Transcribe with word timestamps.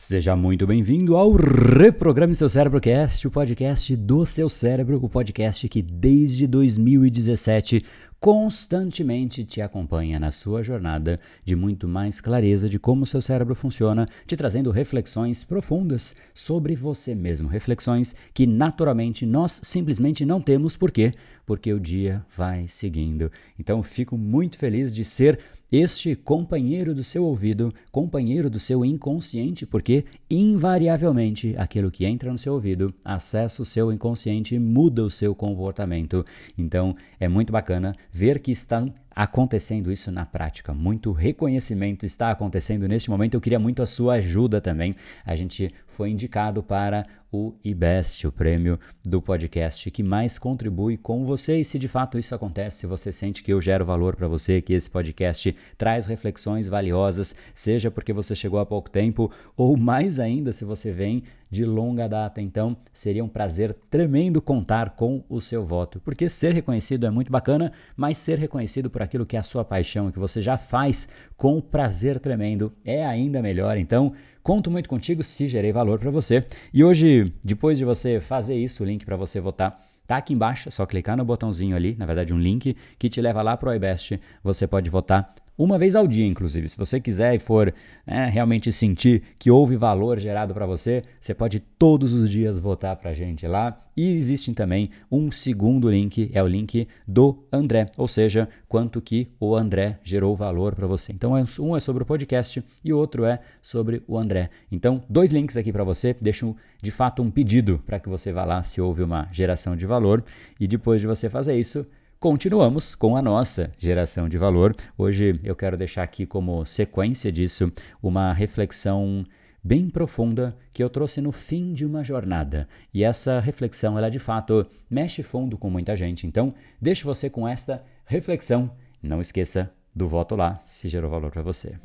Seja 0.00 0.36
muito 0.36 0.64
bem-vindo 0.64 1.16
ao 1.16 1.32
Reprograme 1.32 2.32
Seu 2.32 2.48
Cérebro 2.48 2.80
Cast, 2.80 3.26
o 3.26 3.32
podcast 3.32 3.96
do 3.96 4.24
seu 4.24 4.48
cérebro, 4.48 5.00
o 5.02 5.08
podcast 5.08 5.68
que 5.68 5.82
desde 5.82 6.46
2017 6.46 7.84
constantemente 8.20 9.44
te 9.44 9.60
acompanha 9.60 10.20
na 10.20 10.30
sua 10.30 10.62
jornada 10.62 11.18
de 11.44 11.56
muito 11.56 11.88
mais 11.88 12.20
clareza 12.20 12.68
de 12.68 12.78
como 12.78 13.04
seu 13.04 13.20
cérebro 13.20 13.56
funciona, 13.56 14.06
te 14.24 14.36
trazendo 14.36 14.70
reflexões 14.70 15.42
profundas 15.42 16.14
sobre 16.32 16.76
você 16.76 17.12
mesmo, 17.12 17.48
reflexões 17.48 18.14
que 18.32 18.46
naturalmente 18.46 19.26
nós 19.26 19.60
simplesmente 19.64 20.24
não 20.24 20.40
temos 20.40 20.76
por 20.76 20.92
quê? 20.92 21.12
Porque 21.44 21.72
o 21.72 21.80
dia 21.80 22.24
vai 22.36 22.68
seguindo. 22.68 23.32
Então 23.58 23.82
fico 23.82 24.16
muito 24.16 24.58
feliz 24.58 24.94
de 24.94 25.04
ser 25.04 25.40
este 25.70 26.16
companheiro 26.16 26.94
do 26.94 27.04
seu 27.04 27.24
ouvido, 27.24 27.72
companheiro 27.92 28.48
do 28.48 28.58
seu 28.58 28.84
inconsciente, 28.84 29.66
porque 29.66 30.04
invariavelmente 30.30 31.54
aquilo 31.58 31.90
que 31.90 32.06
entra 32.06 32.32
no 32.32 32.38
seu 32.38 32.54
ouvido 32.54 32.94
acessa 33.04 33.62
o 33.62 33.66
seu 33.66 33.92
inconsciente 33.92 34.54
e 34.54 34.58
muda 34.58 35.04
o 35.04 35.10
seu 35.10 35.34
comportamento. 35.34 36.24
Então 36.56 36.96
é 37.20 37.28
muito 37.28 37.52
bacana 37.52 37.94
ver 38.10 38.38
que 38.38 38.50
estão 38.50 38.92
acontecendo 39.18 39.90
isso 39.90 40.12
na 40.12 40.24
prática. 40.24 40.72
Muito 40.72 41.10
reconhecimento 41.10 42.06
está 42.06 42.30
acontecendo 42.30 42.86
neste 42.86 43.10
momento. 43.10 43.34
Eu 43.34 43.40
queria 43.40 43.58
muito 43.58 43.82
a 43.82 43.86
sua 43.86 44.14
ajuda 44.14 44.60
também. 44.60 44.94
A 45.26 45.34
gente 45.34 45.74
foi 45.88 46.10
indicado 46.10 46.62
para 46.62 47.04
o 47.32 47.52
IBEST, 47.64 48.28
o 48.28 48.32
prêmio 48.32 48.78
do 49.04 49.20
podcast 49.20 49.90
que 49.90 50.04
mais 50.04 50.38
contribui 50.38 50.96
com 50.96 51.24
você. 51.24 51.58
E 51.58 51.64
se 51.64 51.80
de 51.80 51.88
fato 51.88 52.16
isso 52.16 52.32
acontece, 52.32 52.78
se 52.78 52.86
você 52.86 53.10
sente 53.10 53.42
que 53.42 53.52
eu 53.52 53.60
gero 53.60 53.84
valor 53.84 54.14
para 54.14 54.28
você, 54.28 54.62
que 54.62 54.72
esse 54.72 54.88
podcast 54.88 55.52
traz 55.76 56.06
reflexões 56.06 56.68
valiosas, 56.68 57.34
seja 57.52 57.90
porque 57.90 58.12
você 58.12 58.36
chegou 58.36 58.60
há 58.60 58.66
pouco 58.66 58.88
tempo 58.88 59.32
ou 59.56 59.76
mais 59.76 60.20
ainda 60.20 60.52
se 60.52 60.64
você 60.64 60.92
vem 60.92 61.24
de 61.50 61.64
longa 61.64 62.08
data. 62.08 62.40
Então, 62.40 62.76
seria 62.92 63.24
um 63.24 63.28
prazer 63.28 63.74
tremendo 63.90 64.40
contar 64.40 64.90
com 64.90 65.24
o 65.28 65.40
seu 65.40 65.64
voto, 65.64 66.00
porque 66.00 66.28
ser 66.28 66.52
reconhecido 66.52 67.06
é 67.06 67.10
muito 67.10 67.30
bacana, 67.30 67.72
mas 67.96 68.18
ser 68.18 68.38
reconhecido 68.38 68.90
por 68.90 69.02
aquilo 69.02 69.26
que 69.26 69.36
é 69.36 69.40
a 69.40 69.42
sua 69.42 69.64
paixão, 69.64 70.10
que 70.10 70.18
você 70.18 70.42
já 70.42 70.56
faz 70.56 71.08
com 71.36 71.60
prazer 71.60 72.18
tremendo, 72.20 72.72
é 72.84 73.04
ainda 73.04 73.42
melhor. 73.42 73.76
Então, 73.76 74.12
conto 74.42 74.70
muito 74.70 74.88
contigo 74.88 75.22
se 75.22 75.48
gerei 75.48 75.72
valor 75.72 75.98
para 75.98 76.10
você. 76.10 76.44
E 76.72 76.84
hoje, 76.84 77.32
depois 77.42 77.78
de 77.78 77.84
você 77.84 78.20
fazer 78.20 78.56
isso, 78.56 78.82
o 78.82 78.86
link 78.86 79.04
para 79.04 79.16
você 79.16 79.40
votar 79.40 79.84
Tá 80.08 80.16
aqui 80.16 80.32
embaixo, 80.32 80.70
é 80.70 80.72
só 80.72 80.86
clicar 80.86 81.18
no 81.18 81.24
botãozinho 81.26 81.76
ali, 81.76 81.94
na 81.94 82.06
verdade 82.06 82.32
um 82.32 82.38
link 82.38 82.74
que 82.98 83.10
te 83.10 83.20
leva 83.20 83.42
lá 83.42 83.58
para 83.58 83.68
o 83.68 83.74
iBest. 83.74 84.18
Você 84.42 84.66
pode 84.66 84.88
votar 84.88 85.34
uma 85.58 85.76
vez 85.76 85.96
ao 85.96 86.06
dia, 86.06 86.24
inclusive. 86.24 86.68
Se 86.68 86.78
você 86.78 87.00
quiser 87.00 87.34
e 87.34 87.40
for 87.40 87.74
né, 88.06 88.30
realmente 88.32 88.70
sentir 88.70 89.22
que 89.36 89.50
houve 89.50 89.76
valor 89.76 90.20
gerado 90.20 90.54
para 90.54 90.64
você, 90.64 91.02
você 91.20 91.34
pode 91.34 91.58
todos 91.58 92.12
os 92.12 92.30
dias 92.30 92.58
votar 92.58 92.94
para 92.94 93.10
a 93.10 93.14
gente 93.14 93.44
lá. 93.46 93.76
E 93.96 94.12
existe 94.12 94.52
também 94.52 94.90
um 95.10 95.28
segundo 95.32 95.90
link, 95.90 96.30
é 96.32 96.40
o 96.40 96.46
link 96.46 96.86
do 97.04 97.44
André, 97.50 97.90
ou 97.96 98.06
seja, 98.06 98.48
quanto 98.68 99.00
que 99.00 99.26
o 99.40 99.56
André 99.56 99.98
gerou 100.04 100.36
valor 100.36 100.76
para 100.76 100.86
você. 100.86 101.10
Então, 101.10 101.36
é, 101.36 101.44
um 101.58 101.76
é 101.76 101.80
sobre 101.80 102.04
o 102.04 102.06
podcast 102.06 102.62
e 102.84 102.92
o 102.92 102.96
outro 102.96 103.24
é 103.24 103.40
sobre 103.60 104.00
o 104.06 104.16
André. 104.16 104.50
Então, 104.70 105.02
dois 105.10 105.32
links 105.32 105.56
aqui 105.56 105.72
para 105.72 105.82
você. 105.82 106.14
Deixo 106.20 106.54
de 106.80 106.92
fato 106.92 107.20
um 107.20 107.30
pedido 107.30 107.82
para 107.84 107.98
que 107.98 108.08
você 108.08 108.32
vá 108.32 108.44
lá 108.44 108.62
se 108.62 108.80
houve 108.80 109.02
uma 109.02 109.28
geração 109.32 109.74
de 109.74 109.84
valor. 109.84 110.22
E 110.60 110.68
depois 110.68 111.00
de 111.00 111.08
você 111.08 111.28
fazer 111.28 111.58
isso, 111.58 111.84
Continuamos 112.20 112.96
com 112.96 113.16
a 113.16 113.22
nossa 113.22 113.70
geração 113.78 114.28
de 114.28 114.36
valor. 114.36 114.74
Hoje 114.96 115.38
eu 115.44 115.54
quero 115.54 115.76
deixar 115.76 116.02
aqui 116.02 116.26
como 116.26 116.64
sequência 116.64 117.30
disso 117.30 117.72
uma 118.02 118.32
reflexão 118.32 119.24
bem 119.62 119.88
profunda 119.88 120.56
que 120.72 120.82
eu 120.82 120.90
trouxe 120.90 121.20
no 121.20 121.30
fim 121.30 121.72
de 121.72 121.86
uma 121.86 122.02
jornada. 122.02 122.68
E 122.92 123.04
essa 123.04 123.38
reflexão, 123.38 123.96
ela 123.96 124.10
de 124.10 124.18
fato 124.18 124.66
mexe 124.90 125.22
fundo 125.22 125.56
com 125.56 125.70
muita 125.70 125.94
gente. 125.94 126.26
Então, 126.26 126.52
deixo 126.80 127.06
você 127.06 127.30
com 127.30 127.46
esta 127.46 127.84
reflexão. 128.04 128.68
Não 129.00 129.20
esqueça 129.20 129.72
do 129.94 130.08
voto 130.08 130.34
lá, 130.34 130.58
se 130.58 130.88
gerou 130.88 131.12
valor 131.12 131.30
para 131.30 131.42
você. 131.42 131.78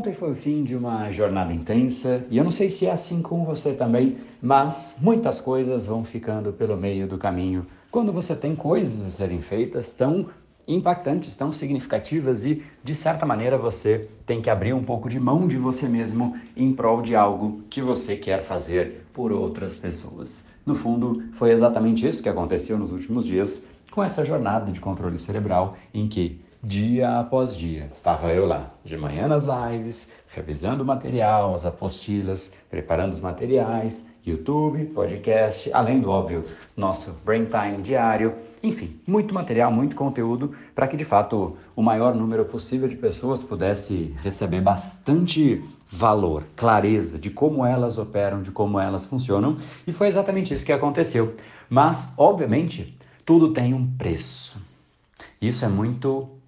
Ontem 0.00 0.14
foi 0.14 0.30
o 0.30 0.34
fim 0.34 0.64
de 0.64 0.74
uma 0.74 1.12
jornada 1.12 1.52
intensa 1.52 2.24
e 2.30 2.38
eu 2.38 2.42
não 2.42 2.50
sei 2.50 2.70
se 2.70 2.86
é 2.86 2.90
assim 2.90 3.20
com 3.20 3.44
você 3.44 3.74
também, 3.74 4.16
mas 4.40 4.96
muitas 4.98 5.38
coisas 5.42 5.84
vão 5.84 6.06
ficando 6.06 6.54
pelo 6.54 6.74
meio 6.74 7.06
do 7.06 7.18
caminho 7.18 7.66
quando 7.90 8.10
você 8.10 8.34
tem 8.34 8.56
coisas 8.56 9.04
a 9.04 9.10
serem 9.10 9.42
feitas 9.42 9.90
tão 9.90 10.30
impactantes, 10.66 11.34
tão 11.34 11.52
significativas 11.52 12.46
e 12.46 12.62
de 12.82 12.94
certa 12.94 13.26
maneira 13.26 13.58
você 13.58 14.08
tem 14.24 14.40
que 14.40 14.48
abrir 14.48 14.72
um 14.72 14.82
pouco 14.82 15.06
de 15.06 15.20
mão 15.20 15.46
de 15.46 15.58
você 15.58 15.86
mesmo 15.86 16.34
em 16.56 16.72
prol 16.72 17.02
de 17.02 17.14
algo 17.14 17.60
que 17.68 17.82
você 17.82 18.16
quer 18.16 18.42
fazer 18.42 19.04
por 19.12 19.30
outras 19.30 19.76
pessoas. 19.76 20.46
No 20.64 20.74
fundo, 20.74 21.24
foi 21.34 21.50
exatamente 21.50 22.08
isso 22.08 22.22
que 22.22 22.28
aconteceu 22.30 22.78
nos 22.78 22.90
últimos 22.90 23.26
dias 23.26 23.66
com 23.90 24.02
essa 24.02 24.24
jornada 24.24 24.72
de 24.72 24.80
controle 24.80 25.18
cerebral 25.18 25.76
em 25.92 26.08
que 26.08 26.40
dia 26.62 27.18
após 27.18 27.56
dia. 27.56 27.88
Estava 27.90 28.32
eu 28.32 28.46
lá, 28.46 28.70
de 28.84 28.96
manhã 28.96 29.26
nas 29.26 29.44
lives, 29.44 30.08
revisando 30.28 30.82
o 30.82 30.86
material, 30.86 31.54
as 31.54 31.64
apostilas, 31.64 32.54
preparando 32.68 33.12
os 33.12 33.20
materiais, 33.20 34.06
YouTube, 34.24 34.84
podcast, 34.86 35.72
além 35.72 36.00
do 36.00 36.10
óbvio, 36.10 36.44
nosso 36.76 37.12
Brain 37.24 37.46
Time 37.46 37.82
diário, 37.82 38.34
enfim, 38.62 39.00
muito 39.06 39.32
material, 39.32 39.72
muito 39.72 39.96
conteúdo 39.96 40.54
para 40.74 40.86
que 40.86 40.96
de 40.96 41.04
fato 41.04 41.56
o 41.74 41.82
maior 41.82 42.14
número 42.14 42.44
possível 42.44 42.86
de 42.86 42.96
pessoas 42.96 43.42
pudesse 43.42 44.14
receber 44.22 44.60
bastante 44.60 45.64
valor, 45.90 46.44
clareza 46.54 47.18
de 47.18 47.30
como 47.30 47.64
elas 47.64 47.96
operam, 47.96 48.42
de 48.42 48.50
como 48.50 48.78
elas 48.78 49.06
funcionam, 49.06 49.56
e 49.86 49.92
foi 49.92 50.08
exatamente 50.08 50.52
isso 50.52 50.66
que 50.66 50.72
aconteceu. 50.72 51.34
Mas, 51.68 52.12
obviamente, 52.16 52.96
tudo 53.24 53.52
tem 53.52 53.72
um 53.72 53.86
preço. 53.96 54.60
Isso 55.40 55.64
é 55.64 55.68
muito 55.68 56.39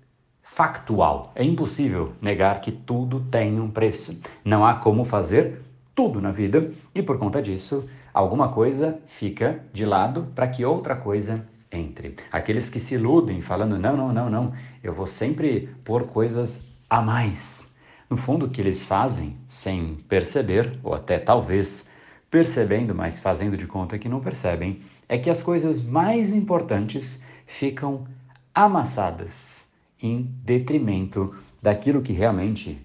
factual. 0.55 1.33
É 1.35 1.43
impossível 1.43 2.13
negar 2.21 2.61
que 2.61 2.71
tudo 2.71 3.21
tem 3.21 3.59
um 3.59 3.71
preço. 3.71 4.19
Não 4.45 4.67
há 4.67 4.75
como 4.75 5.05
fazer 5.05 5.63
tudo 5.95 6.21
na 6.21 6.31
vida 6.31 6.71
e 6.95 7.03
por 7.03 7.19
conta 7.19 7.41
disso, 7.41 7.89
alguma 8.13 8.51
coisa 8.51 8.99
fica 9.07 9.61
de 9.73 9.87
lado 9.87 10.29
para 10.35 10.47
que 10.47 10.63
outra 10.63 10.95
coisa 10.95 11.47
entre. 11.71 12.17
Aqueles 12.31 12.69
que 12.69 12.79
se 12.79 12.95
iludem 12.95 13.41
falando 13.41 13.79
não, 13.79 13.97
não, 13.97 14.13
não, 14.13 14.29
não, 14.29 14.53
eu 14.85 14.93
vou 14.93 15.07
sempre 15.07 15.71
pôr 15.85 16.07
coisas 16.07 16.67
a 16.89 17.01
mais. 17.01 17.73
No 18.11 18.19
fundo, 18.19 18.45
o 18.45 18.51
que 18.51 18.61
eles 18.61 18.85
fazem, 18.85 19.39
sem 19.49 19.95
perceber, 20.07 20.79
ou 20.83 20.93
até 20.93 21.19
talvez 21.19 21.91
percebendo, 22.31 22.95
mas 22.95 23.19
fazendo 23.19 23.57
de 23.57 23.67
conta 23.67 23.99
que 23.99 24.09
não 24.09 24.21
percebem, 24.21 24.81
é 25.09 25.17
que 25.17 25.31
as 25.31 25.43
coisas 25.43 25.83
mais 25.83 26.31
importantes 26.31 27.23
ficam 27.47 28.07
amassadas 28.55 29.72
em 30.03 30.23
detrimento 30.43 31.35
daquilo 31.63 32.03
que 32.03 32.13
realmente 32.13 32.85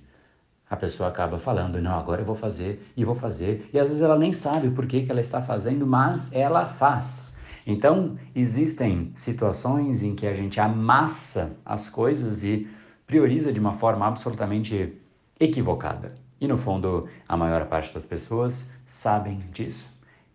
a 0.69 0.75
pessoa 0.75 1.09
acaba 1.09 1.39
falando, 1.39 1.81
não, 1.81 1.97
agora 1.97 2.21
eu 2.21 2.25
vou 2.25 2.35
fazer 2.35 2.91
e 2.95 3.03
vou 3.03 3.15
fazer, 3.15 3.69
e 3.73 3.79
às 3.79 3.87
vezes 3.87 4.03
ela 4.03 4.17
nem 4.17 4.31
sabe 4.31 4.69
por 4.69 4.85
que, 4.85 5.03
que 5.03 5.11
ela 5.11 5.21
está 5.21 5.41
fazendo, 5.41 5.87
mas 5.87 6.31
ela 6.33 6.65
faz. 6.65 7.37
Então, 7.65 8.17
existem 8.35 9.11
situações 9.15 10.03
em 10.03 10.15
que 10.15 10.27
a 10.27 10.33
gente 10.33 10.59
amassa 10.59 11.57
as 11.65 11.89
coisas 11.89 12.43
e 12.43 12.67
prioriza 13.05 13.51
de 13.51 13.59
uma 13.59 13.73
forma 13.73 14.05
absolutamente 14.05 14.93
equivocada. 15.39 16.15
E 16.39 16.47
no 16.47 16.57
fundo, 16.57 17.07
a 17.27 17.35
maior 17.35 17.65
parte 17.65 17.93
das 17.93 18.05
pessoas 18.05 18.69
sabem 18.85 19.39
disso. 19.51 19.87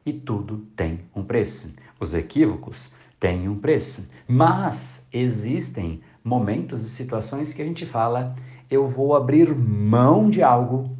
E 0.04 0.12
tudo 0.12 0.66
tem 0.74 1.00
um 1.14 1.22
preço. 1.22 1.72
Os 2.00 2.12
equívocos 2.12 2.92
têm 3.20 3.48
um 3.48 3.58
preço. 3.58 4.04
Mas 4.26 5.06
existem 5.12 6.00
momentos 6.24 6.84
e 6.84 6.88
situações 6.88 7.52
que 7.52 7.62
a 7.62 7.64
gente 7.64 7.84
fala, 7.84 8.34
eu 8.70 8.88
vou 8.88 9.14
abrir 9.14 9.54
mão 9.54 10.30
de 10.30 10.42
algo 10.42 10.96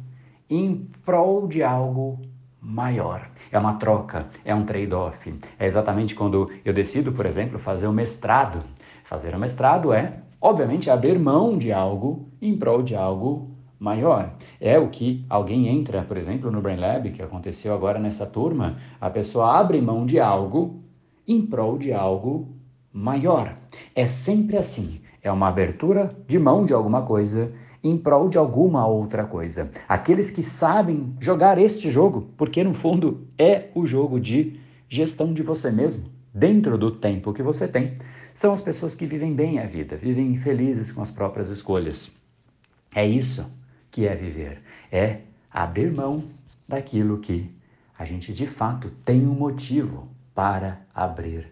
em 0.49 0.89
prol 1.05 1.47
de 1.47 1.63
algo 1.63 2.19
maior. 2.61 3.29
É 3.51 3.57
uma 3.57 3.75
troca, 3.75 4.27
é 4.43 4.53
um 4.53 4.65
trade-off. 4.65 5.33
É 5.59 5.65
exatamente 5.65 6.15
quando 6.15 6.49
eu 6.63 6.73
decido, 6.73 7.11
por 7.11 7.25
exemplo, 7.25 7.59
fazer 7.59 7.87
um 7.87 7.93
mestrado. 7.93 8.63
Fazer 9.03 9.35
um 9.35 9.39
mestrado 9.39 9.93
é, 9.93 10.21
obviamente, 10.39 10.89
abrir 10.89 11.19
mão 11.19 11.57
de 11.57 11.71
algo 11.71 12.27
em 12.41 12.57
prol 12.57 12.81
de 12.81 12.95
algo 12.95 13.51
maior. 13.79 14.33
É 14.61 14.79
o 14.79 14.89
que 14.89 15.25
alguém 15.29 15.67
entra, 15.67 16.03
por 16.03 16.17
exemplo, 16.17 16.49
no 16.49 16.61
Brain 16.61 16.77
Lab, 16.77 17.11
que 17.11 17.21
aconteceu 17.21 17.73
agora 17.73 17.99
nessa 17.99 18.25
turma, 18.25 18.77
a 18.99 19.09
pessoa 19.09 19.59
abre 19.59 19.81
mão 19.81 20.05
de 20.05 20.19
algo 20.19 20.81
em 21.27 21.45
prol 21.45 21.77
de 21.77 21.91
algo 21.91 22.55
maior. 22.91 23.57
É 23.93 24.05
sempre 24.05 24.57
assim 24.57 25.01
é 25.23 25.31
uma 25.31 25.47
abertura 25.47 26.15
de 26.27 26.37
mão 26.37 26.65
de 26.65 26.73
alguma 26.73 27.01
coisa 27.01 27.53
em 27.83 27.97
prol 27.97 28.29
de 28.29 28.37
alguma 28.37 28.85
outra 28.85 29.25
coisa. 29.25 29.69
Aqueles 29.87 30.29
que 30.29 30.43
sabem 30.43 31.15
jogar 31.19 31.57
este 31.57 31.89
jogo, 31.89 32.29
porque 32.37 32.63
no 32.63 32.73
fundo 32.73 33.27
é 33.37 33.69
o 33.73 33.85
jogo 33.85 34.19
de 34.19 34.59
gestão 34.87 35.33
de 35.33 35.41
você 35.41 35.71
mesmo, 35.71 36.05
dentro 36.33 36.77
do 36.77 36.91
tempo 36.91 37.33
que 37.33 37.43
você 37.43 37.67
tem, 37.67 37.95
são 38.33 38.53
as 38.53 38.61
pessoas 38.61 38.95
que 38.95 39.05
vivem 39.05 39.33
bem 39.33 39.59
a 39.59 39.65
vida, 39.65 39.97
vivem 39.97 40.37
felizes 40.37 40.91
com 40.91 41.01
as 41.01 41.11
próprias 41.11 41.49
escolhas. 41.49 42.11
É 42.95 43.05
isso 43.05 43.45
que 43.91 44.07
é 44.07 44.15
viver, 44.15 44.61
é 44.91 45.19
abrir 45.51 45.91
mão 45.91 46.23
daquilo 46.67 47.19
que 47.19 47.51
a 47.97 48.05
gente 48.05 48.33
de 48.33 48.47
fato 48.47 48.91
tem 49.05 49.27
um 49.27 49.33
motivo 49.33 50.07
para 50.33 50.81
abrir 50.93 51.47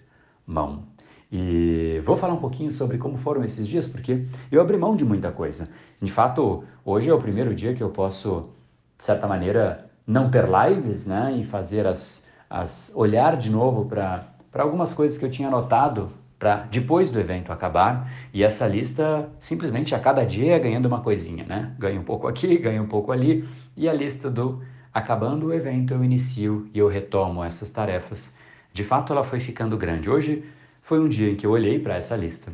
mão. 0.46 0.91
E 1.32 2.02
vou 2.04 2.18
falar 2.18 2.34
um 2.34 2.40
pouquinho 2.40 2.72
sobre 2.72 2.98
como 2.98 3.16
foram 3.18 3.44
esses 3.44 3.66
dias, 3.68 3.88
porque 3.88 4.26
eu 4.52 4.60
abri 4.60 4.78
mão 4.78 4.96
de 4.96 5.06
muita 5.06 5.32
coisa. 5.32 5.70
De 6.02 6.12
fato, 6.12 6.64
hoje 6.84 7.10
é 7.10 7.14
o 7.14 7.20
primeiro 7.20 7.56
dia 7.56 7.74
que 7.74 7.82
eu 7.82 7.90
posso, 7.90 8.50
de 8.98 9.04
certa 9.04 9.28
maneira, 9.28 9.90
não 10.06 10.30
ter 10.30 10.46
lives, 10.46 11.06
né? 11.06 11.34
E 11.38 11.44
fazer 11.44 11.88
as. 11.88 12.28
as 12.50 12.92
olhar 12.96 13.38
de 13.38 13.50
novo 13.50 13.86
para 13.86 14.28
algumas 14.54 14.94
coisas 14.94 15.18
que 15.18 15.24
eu 15.24 15.32
tinha 15.32 15.48
anotado 15.48 16.10
para 16.38 16.68
depois 16.70 17.12
do 17.12 17.20
evento 17.20 17.54
acabar. 17.54 18.12
E 18.34 18.44
essa 18.44 18.68
lista, 18.68 19.30
simplesmente 19.40 19.96
a 19.96 20.00
cada 20.00 20.26
dia, 20.26 20.60
ganhando 20.60 20.88
uma 20.88 21.00
coisinha, 21.00 21.46
né? 21.46 21.74
Ganha 21.80 22.00
um 22.00 22.04
pouco 22.04 22.28
aqui, 22.28 22.58
ganha 22.58 22.82
um 22.82 22.88
pouco 22.88 23.12
ali. 23.12 23.48
E 23.78 23.88
a 23.88 23.94
lista 23.94 24.30
do 24.30 24.62
acabando 24.94 25.48
o 25.48 25.54
evento 25.54 25.94
eu 25.94 26.04
inicio 26.04 26.68
e 26.74 26.80
eu 26.80 26.90
retomo 26.90 27.42
essas 27.42 27.70
tarefas. 27.72 28.36
De 28.74 28.84
fato, 28.84 29.14
ela 29.14 29.24
foi 29.24 29.40
ficando 29.40 29.78
grande. 29.78 30.10
Hoje 30.10 30.44
foi 30.92 31.00
um 31.00 31.08
dia 31.08 31.32
em 31.32 31.38
que 31.38 31.46
eu 31.46 31.52
olhei 31.52 31.80
para 31.80 31.96
essa 31.96 32.18
lista 32.18 32.52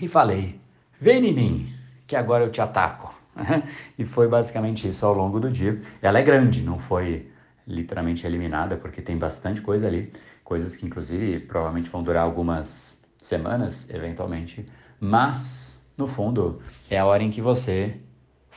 e 0.00 0.06
falei: 0.06 0.60
Vem 1.00 1.26
em 1.26 1.34
mim, 1.34 1.74
que 2.06 2.14
agora 2.14 2.44
eu 2.44 2.50
te 2.52 2.60
ataco. 2.60 3.12
e 3.98 4.04
foi 4.04 4.28
basicamente 4.28 4.88
isso 4.88 5.04
ao 5.04 5.12
longo 5.12 5.40
do 5.40 5.50
dia. 5.50 5.82
Ela 6.00 6.20
é 6.20 6.22
grande, 6.22 6.62
não 6.62 6.78
foi 6.78 7.28
literalmente 7.66 8.24
eliminada, 8.24 8.76
porque 8.76 9.02
tem 9.02 9.18
bastante 9.18 9.60
coisa 9.62 9.88
ali, 9.88 10.12
coisas 10.44 10.76
que 10.76 10.86
inclusive 10.86 11.40
provavelmente 11.40 11.90
vão 11.90 12.04
durar 12.04 12.22
algumas 12.22 13.04
semanas, 13.20 13.90
eventualmente, 13.90 14.64
mas 15.00 15.76
no 15.98 16.06
fundo 16.06 16.62
é 16.88 17.00
a 17.00 17.04
hora 17.04 17.24
em 17.24 17.32
que 17.32 17.42
você 17.42 17.96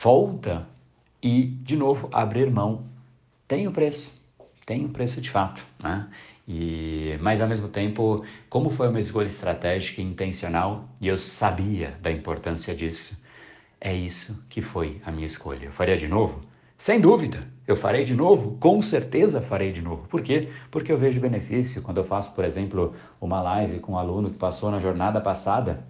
volta 0.00 0.68
e 1.20 1.46
de 1.46 1.76
novo 1.76 2.08
abrir 2.12 2.48
mão 2.48 2.84
tem 3.48 3.66
o 3.66 3.72
preço, 3.72 4.16
tem 4.64 4.84
um 4.84 4.92
preço 4.92 5.20
de 5.20 5.30
fato, 5.30 5.64
né? 5.82 6.06
E, 6.46 7.16
mas 7.20 7.40
ao 7.40 7.48
mesmo 7.48 7.68
tempo, 7.68 8.24
como 8.50 8.68
foi 8.68 8.88
uma 8.88 9.00
escolha 9.00 9.28
estratégica 9.28 10.02
e 10.02 10.04
intencional, 10.04 10.88
e 11.00 11.08
eu 11.08 11.18
sabia 11.18 11.94
da 12.02 12.12
importância 12.12 12.74
disso, 12.74 13.18
é 13.80 13.94
isso 13.94 14.44
que 14.48 14.60
foi 14.60 15.00
a 15.04 15.10
minha 15.10 15.26
escolha. 15.26 15.66
Eu 15.66 15.72
faria 15.72 15.96
de 15.96 16.08
novo? 16.08 16.40
Sem 16.76 17.00
dúvida, 17.00 17.46
eu 17.66 17.76
farei 17.76 18.04
de 18.04 18.14
novo, 18.14 18.58
com 18.58 18.82
certeza 18.82 19.40
farei 19.40 19.72
de 19.72 19.80
novo. 19.80 20.06
Por 20.08 20.20
quê? 20.20 20.48
Porque 20.70 20.92
eu 20.92 20.98
vejo 20.98 21.20
benefício 21.20 21.80
quando 21.80 21.98
eu 21.98 22.04
faço, 22.04 22.34
por 22.34 22.44
exemplo, 22.44 22.92
uma 23.20 23.40
live 23.40 23.78
com 23.78 23.92
um 23.92 23.98
aluno 23.98 24.30
que 24.30 24.36
passou 24.36 24.70
na 24.70 24.80
jornada 24.80 25.20
passada 25.20 25.84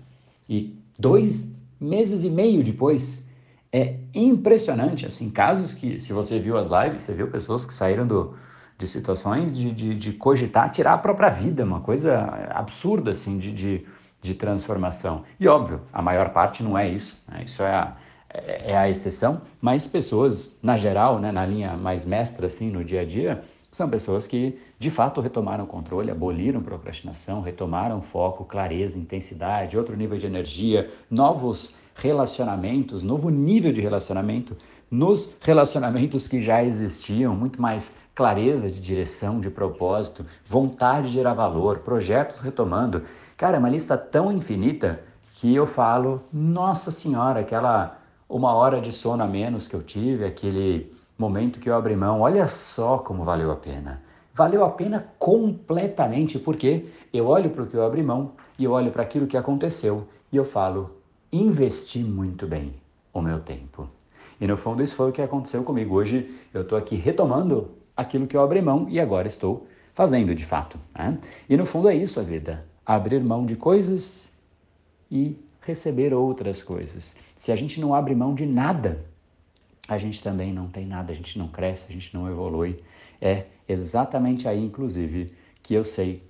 e 0.48 0.78
dois 0.98 1.52
meses 1.80 2.22
e 2.22 2.30
meio 2.30 2.62
depois 2.62 3.26
é 3.72 3.96
impressionante, 4.14 5.04
assim, 5.04 5.28
casos 5.28 5.74
que, 5.74 5.98
se 5.98 6.12
você 6.12 6.38
viu 6.38 6.56
as 6.56 6.68
lives, 6.68 7.02
você 7.02 7.12
viu 7.12 7.26
pessoas 7.26 7.66
que 7.66 7.74
saíram 7.74 8.06
do, 8.06 8.36
de 8.78 8.86
situações 8.88 9.56
de, 9.56 9.70
de, 9.72 9.94
de 9.94 10.12
cogitar 10.12 10.70
tirar 10.70 10.94
a 10.94 10.98
própria 10.98 11.28
vida, 11.28 11.64
uma 11.64 11.80
coisa 11.80 12.48
absurda 12.50 13.12
assim 13.12 13.38
de, 13.38 13.52
de, 13.52 13.82
de 14.20 14.34
transformação. 14.34 15.22
E 15.38 15.46
óbvio, 15.46 15.82
a 15.92 16.02
maior 16.02 16.30
parte 16.30 16.62
não 16.62 16.76
é 16.76 16.88
isso, 16.88 17.22
né? 17.28 17.44
isso 17.44 17.62
é 17.62 17.74
a, 17.74 17.96
é, 18.28 18.72
é 18.72 18.76
a 18.76 18.88
exceção, 18.88 19.42
mas 19.60 19.86
pessoas, 19.86 20.58
na 20.62 20.76
geral, 20.76 21.20
né, 21.20 21.30
na 21.30 21.46
linha 21.46 21.76
mais 21.76 22.04
mestra, 22.04 22.46
assim, 22.46 22.70
no 22.70 22.84
dia 22.84 23.02
a 23.02 23.04
dia, 23.04 23.42
são 23.70 23.88
pessoas 23.88 24.26
que 24.26 24.58
de 24.78 24.90
fato 24.90 25.20
retomaram 25.20 25.66
controle, 25.66 26.10
aboliram 26.10 26.62
procrastinação, 26.62 27.40
retomaram 27.40 28.00
foco, 28.00 28.44
clareza, 28.44 28.98
intensidade, 28.98 29.76
outro 29.76 29.96
nível 29.96 30.18
de 30.18 30.26
energia, 30.26 30.88
novos 31.10 31.74
relacionamentos, 31.94 33.02
novo 33.02 33.30
nível 33.30 33.72
de 33.72 33.80
relacionamento 33.80 34.56
nos 34.90 35.30
relacionamentos 35.40 36.28
que 36.28 36.40
já 36.40 36.62
existiam, 36.62 37.34
muito 37.34 37.60
mais 37.60 37.96
clareza 38.14 38.70
de 38.70 38.80
direção, 38.80 39.40
de 39.40 39.50
propósito, 39.50 40.24
vontade 40.46 41.08
de 41.08 41.14
gerar 41.14 41.34
valor, 41.34 41.78
projetos 41.78 42.40
retomando. 42.40 43.02
Cara, 43.36 43.56
é 43.56 43.58
uma 43.58 43.68
lista 43.68 43.96
tão 43.96 44.30
infinita 44.30 45.00
que 45.34 45.54
eu 45.54 45.66
falo, 45.66 46.22
nossa 46.32 46.90
senhora, 46.90 47.40
aquela 47.40 47.98
uma 48.28 48.54
hora 48.54 48.80
de 48.80 48.92
sono 48.92 49.22
a 49.22 49.26
menos 49.26 49.68
que 49.68 49.74
eu 49.74 49.82
tive, 49.82 50.24
aquele 50.24 50.92
momento 51.18 51.60
que 51.60 51.68
eu 51.68 51.74
abri 51.74 51.94
mão, 51.94 52.20
olha 52.20 52.46
só 52.46 52.98
como 52.98 53.24
valeu 53.24 53.50
a 53.50 53.56
pena. 53.56 54.02
Valeu 54.32 54.64
a 54.64 54.70
pena 54.70 55.06
completamente, 55.18 56.38
porque 56.38 56.86
eu 57.12 57.26
olho 57.26 57.50
para 57.50 57.62
o 57.62 57.66
que 57.66 57.76
eu 57.76 57.84
abri 57.84 58.02
mão 58.02 58.32
e 58.58 58.64
eu 58.64 58.72
olho 58.72 58.90
para 58.90 59.02
aquilo 59.02 59.26
que 59.26 59.36
aconteceu 59.36 60.08
e 60.32 60.36
eu 60.36 60.44
falo, 60.44 60.96
investi 61.32 62.00
muito 62.00 62.46
bem 62.46 62.74
o 63.12 63.20
meu 63.20 63.40
tempo. 63.40 63.88
E 64.40 64.46
no 64.46 64.56
fundo 64.56 64.82
isso 64.82 64.96
foi 64.96 65.10
o 65.10 65.12
que 65.12 65.22
aconteceu 65.22 65.62
comigo. 65.62 65.94
Hoje 65.94 66.36
eu 66.52 66.62
estou 66.62 66.76
aqui 66.76 66.96
retomando 66.96 67.70
aquilo 67.96 68.26
que 68.26 68.36
eu 68.36 68.42
abri 68.42 68.60
mão 68.60 68.86
e 68.88 68.98
agora 68.98 69.28
estou 69.28 69.66
fazendo 69.94 70.34
de 70.34 70.44
fato. 70.44 70.78
Né? 70.98 71.18
E 71.48 71.56
no 71.56 71.64
fundo 71.66 71.88
é 71.88 71.94
isso 71.94 72.20
a 72.20 72.22
vida: 72.22 72.60
abrir 72.84 73.22
mão 73.22 73.46
de 73.46 73.56
coisas 73.56 74.34
e 75.10 75.38
receber 75.60 76.12
outras 76.12 76.62
coisas. 76.62 77.14
Se 77.36 77.52
a 77.52 77.56
gente 77.56 77.80
não 77.80 77.94
abre 77.94 78.14
mão 78.14 78.34
de 78.34 78.46
nada, 78.46 79.04
a 79.88 79.98
gente 79.98 80.22
também 80.22 80.52
não 80.52 80.68
tem 80.68 80.86
nada, 80.86 81.12
a 81.12 81.14
gente 81.14 81.38
não 81.38 81.48
cresce, 81.48 81.86
a 81.88 81.92
gente 81.92 82.14
não 82.14 82.28
evolui. 82.28 82.82
É 83.20 83.46
exatamente 83.68 84.48
aí, 84.48 84.62
inclusive, 84.62 85.32
que 85.62 85.74
eu 85.74 85.84
sei 85.84 86.22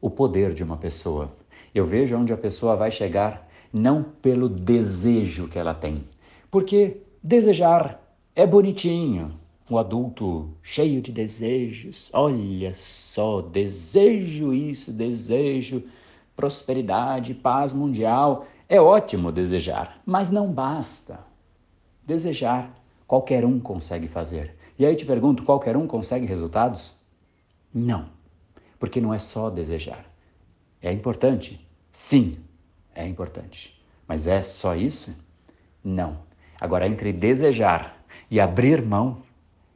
o 0.00 0.10
poder 0.10 0.54
de 0.54 0.62
uma 0.62 0.76
pessoa. 0.76 1.30
Eu 1.74 1.86
vejo 1.86 2.16
onde 2.16 2.32
a 2.32 2.36
pessoa 2.36 2.74
vai 2.74 2.90
chegar 2.90 3.48
não 3.72 4.02
pelo 4.02 4.48
desejo 4.48 5.48
que 5.48 5.58
ela 5.58 5.74
tem. 5.74 6.04
Porque 6.50 7.02
desejar 7.22 8.00
é 8.34 8.46
bonitinho, 8.46 9.38
um 9.70 9.78
adulto 9.78 10.50
cheio 10.62 11.00
de 11.00 11.12
desejos. 11.12 12.10
Olha 12.12 12.74
só, 12.74 13.40
desejo 13.40 14.52
isso, 14.52 14.92
desejo 14.92 15.84
prosperidade, 16.40 17.34
paz 17.34 17.74
mundial. 17.74 18.46
É 18.66 18.80
ótimo 18.80 19.30
desejar, 19.30 20.00
mas 20.06 20.30
não 20.30 20.50
basta. 20.50 21.20
Desejar, 22.06 22.74
qualquer 23.06 23.44
um 23.44 23.60
consegue 23.60 24.08
fazer. 24.08 24.56
E 24.78 24.86
aí 24.86 24.96
te 24.96 25.04
pergunto: 25.04 25.44
qualquer 25.44 25.76
um 25.76 25.86
consegue 25.86 26.24
resultados? 26.24 26.94
Não, 27.72 28.06
porque 28.78 29.00
não 29.00 29.12
é 29.12 29.18
só 29.18 29.50
desejar. 29.50 30.06
É 30.80 30.90
importante? 30.90 31.68
Sim, 31.92 32.38
é 32.94 33.06
importante. 33.06 33.78
Mas 34.08 34.26
é 34.26 34.42
só 34.42 34.74
isso? 34.74 35.22
Não. 35.84 36.18
Agora, 36.58 36.86
entre 36.86 37.12
desejar 37.12 38.02
e 38.30 38.40
abrir 38.40 38.82
mão, 38.82 39.22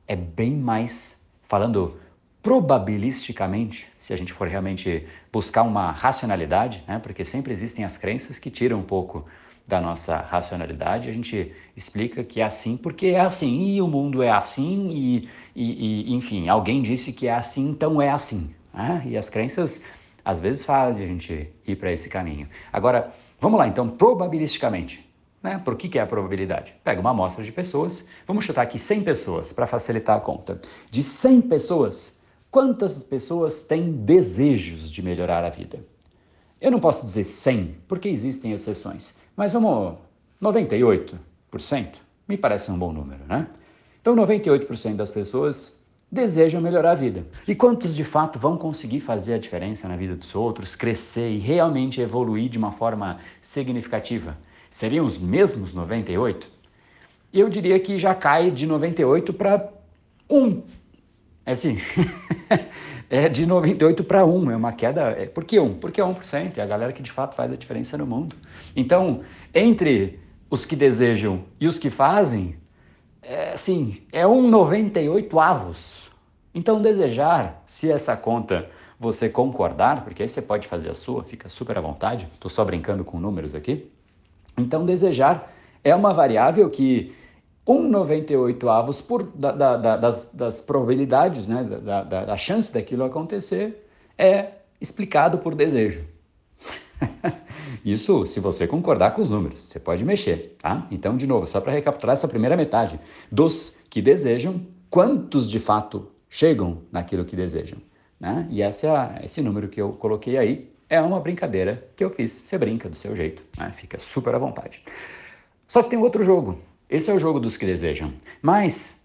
é 0.07 0.17
bem 0.17 0.53
mais, 0.53 1.21
falando 1.43 1.99
probabilisticamente, 2.43 3.87
se 3.99 4.13
a 4.13 4.17
gente 4.17 4.33
for 4.33 4.47
realmente 4.47 5.07
buscar 5.33 5.63
uma 5.63 5.91
racionalidade, 5.91 6.85
né? 6.87 6.99
porque 6.99 7.25
sempre 7.25 7.53
existem 7.53 7.85
as 7.85 7.97
crenças 7.97 8.39
que 8.39 8.51
tiram 8.51 8.79
um 8.79 8.83
pouco 8.83 9.25
da 9.67 9.81
nossa 9.81 10.19
racionalidade, 10.19 11.09
a 11.09 11.13
gente 11.13 11.53
explica 11.75 12.23
que 12.23 12.41
é 12.41 12.45
assim 12.45 12.77
porque 12.77 13.07
é 13.07 13.21
assim 13.21 13.77
e 13.77 13.81
o 13.81 13.89
mundo 13.89 14.23
é 14.23 14.31
assim 14.31 14.91
e, 14.91 15.29
e, 15.57 16.11
e 16.11 16.15
enfim, 16.15 16.49
alguém 16.49 16.83
disse 16.83 17.15
que 17.15 17.27
é 17.27 17.35
assim, 17.35 17.71
então 17.71 18.01
é 18.01 18.11
assim. 18.11 18.51
Né? 18.75 19.03
E 19.07 19.17
as 19.17 19.31
crenças 19.31 19.83
às 20.25 20.41
vezes 20.41 20.65
fazem 20.65 21.05
a 21.05 21.09
gente 21.09 21.49
ir 21.67 21.77
para 21.77 21.93
esse 21.93 22.09
caminho. 22.09 22.49
Agora, 22.73 23.13
vamos 23.41 23.59
lá 23.59 23.67
então, 23.67 23.89
probabilisticamente. 23.89 25.04
Né? 25.45 25.61
Por 25.63 25.77
que, 25.77 25.91
que 25.91 25.99
é 25.99 26.01
a 26.01 26.07
probabilidade? 26.07 26.75
Pega 26.83 26.99
uma 26.99 27.11
amostra 27.11 27.45
de 27.45 27.53
pessoas, 27.53 28.07
vamos 28.27 28.47
chutar 28.47 28.63
aqui 28.63 28.79
100 28.79 29.03
pessoas 29.03 29.53
para 29.53 29.67
facilitar 29.67 30.17
a 30.17 30.21
conta. 30.21 30.59
De 30.91 31.03
100 31.03 31.43
pessoas, 31.43 32.19
quantas 32.51 33.05
pessoas 33.05 33.61
têm 33.61 33.93
desejos 33.93 34.91
de 34.91 35.03
melhorar 35.03 35.45
a 35.45 35.51
vida? 35.51 35.85
Eu 36.59 36.71
não 36.71 36.81
posso 36.81 37.05
dizer 37.05 37.25
100, 37.25 37.77
porque 37.87 38.09
existem 38.09 38.53
exceções, 38.53 39.19
mas 39.37 39.53
vamos 39.53 39.99
98%, 40.43 41.19
me 42.27 42.39
parece 42.39 42.71
um 42.71 42.79
bom 42.79 42.91
número, 42.91 43.25
né? 43.29 43.47
Então 44.01 44.17
98% 44.17 44.97
das 44.97 45.11
pessoas 45.11 45.79
desejam 46.11 46.61
melhorar 46.63 46.93
a 46.93 46.95
vida. 46.95 47.27
E 47.47 47.55
quantos 47.55 47.95
de 47.95 48.05
fato 48.05 48.39
vão 48.39 48.57
conseguir 48.57 49.01
fazer 49.01 49.35
a 49.35 49.39
diferença 49.39 49.87
na 49.89 49.97
vida 49.97 50.17
dos 50.17 50.35
outros, 50.35 50.75
crescer 50.75 51.33
e 51.33 51.39
realmente 51.39 52.01
evoluir 52.01 52.49
de 52.49 52.57
uma 52.57 52.73
forma 52.73 53.19
significativa? 53.43 54.39
Seriam 54.75 55.07
os 55.07 55.17
mesmos 55.17 55.73
98? 55.73 56.51
Eu 57.33 57.49
diria 57.49 57.79
que 57.79 57.97
já 57.97 58.13
cai 58.13 58.51
de 58.51 58.67
98 58.67 59.33
para 59.33 59.69
1. 60.29 60.63
É 61.47 61.53
assim, 61.53 61.79
é 63.09 63.29
de 63.29 63.47
98 63.47 64.03
para 64.03 64.27
1, 64.27 64.51
é 64.51 64.57
uma 64.57 64.73
queda. 64.73 65.03
É, 65.13 65.27
por 65.27 65.45
que 65.45 65.61
1? 65.61 65.75
Porque 65.75 66.01
é 66.01 66.05
1%, 66.05 66.59
é 66.59 66.61
a 66.61 66.67
galera 66.67 66.93
que 66.93 67.05
de 67.05 67.13
fato 67.13 67.37
faz 67.37 67.53
a 67.53 67.57
diferença 67.57 67.97
no 67.97 68.05
mundo. 68.05 68.35
Então, 68.75 69.21
entre 69.55 70.19
os 70.51 70.67
que 70.67 70.75
desejam 70.75 71.45
e 71.61 71.69
os 71.69 71.79
que 71.79 71.89
fazem, 71.89 72.57
é, 73.23 73.53
assim, 73.53 74.03
é 74.11 74.27
um 74.27 74.49
98 74.49 75.39
avos. 75.39 76.11
Então, 76.53 76.83
desejar, 76.83 77.63
se 77.65 77.93
essa 77.93 78.17
conta 78.17 78.69
você 78.99 79.29
concordar, 79.29 80.03
porque 80.03 80.25
aí 80.25 80.29
você 80.29 80.43
pode 80.43 80.67
fazer 80.67 80.91
a 80.91 80.95
sua, 80.95 81.23
fica 81.23 81.49
super 81.49 81.79
à 81.79 81.81
vontade. 81.81 82.29
Estou 82.35 82.51
só 82.51 82.65
brincando 82.65 83.05
com 83.05 83.21
números 83.21 83.55
aqui. 83.55 83.94
Então, 84.57 84.85
desejar 84.85 85.53
é 85.83 85.95
uma 85.95 86.13
variável 86.13 86.69
que 86.71 87.13
1,98 87.67 88.69
avos 88.69 89.01
por, 89.01 89.23
da, 89.23 89.53
da, 89.53 89.77
da, 89.77 89.97
das, 89.97 90.31
das, 90.33 90.61
probabilidades, 90.61 91.49
né, 91.49 91.65
da, 91.65 92.37
chance 92.37 92.73
daquilo 92.73 93.05
acontecer, 93.05 93.89
é 94.19 94.53
explicado 94.81 95.39
por 95.39 95.55
desejo. 95.55 96.05
Isso 97.85 98.27
se 98.27 98.41
você 98.41 98.67
concordar 98.67 99.13
com 99.13 99.23
os 99.23 99.31
números, 99.31 99.61
você 99.61 99.79
pode 99.79 100.05
mexer, 100.05 100.57
tá? 100.59 100.87
Então, 100.91 101.17
de 101.17 101.27
novo, 101.27 101.47
só 101.47 101.61
para 101.61 101.73
recapitular 101.73 102.15
essa 102.15 102.29
primeira 102.29 102.57
metade, 102.57 103.01
dos 103.31 103.77
que 103.91 104.01
desejam, 104.01 104.61
quantos 104.89 105.49
de 105.49 105.59
fato 105.59 106.11
chegam 106.29 106.83
naquilo 106.91 107.25
que 107.25 107.37
desejam? 107.37 107.79
Né? 108.19 108.47
E 108.51 108.63
esse, 108.63 108.87
é, 108.87 109.21
esse 109.23 109.43
número 109.43 109.69
que 109.69 109.81
eu 109.81 109.93
coloquei 109.93 110.39
aí 110.39 110.74
é 110.89 111.01
uma 111.01 111.21
brincadeira 111.21 111.89
que 111.97 112.05
eu 112.05 112.11
fiz. 112.11 112.33
Você 112.33 112.57
brinca 112.59 112.89
do 112.89 112.97
seu 112.97 113.15
jeito, 113.15 113.43
né? 113.59 113.73
fica 113.73 113.99
super 113.99 114.35
à 114.35 114.39
vontade. 114.39 114.83
Só 115.67 115.83
que 115.83 115.91
tem 115.91 115.99
outro 115.99 116.23
jogo. 116.23 116.59
Esse 116.89 117.11
é 117.11 117.15
o 117.15 117.19
jogo 117.19 117.41
dos 117.41 117.57
que 117.57 117.67
desejam. 117.67 118.13
Mas, 118.43 119.01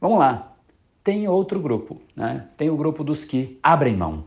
vamos 0.00 0.18
lá, 0.18 0.54
tem 1.02 1.26
outro 1.26 1.58
grupo, 1.58 2.00
né? 2.14 2.46
Tem 2.56 2.70
o 2.70 2.76
grupo 2.76 3.02
dos 3.02 3.24
que 3.24 3.58
abrem 3.62 3.96
mão. 3.96 4.26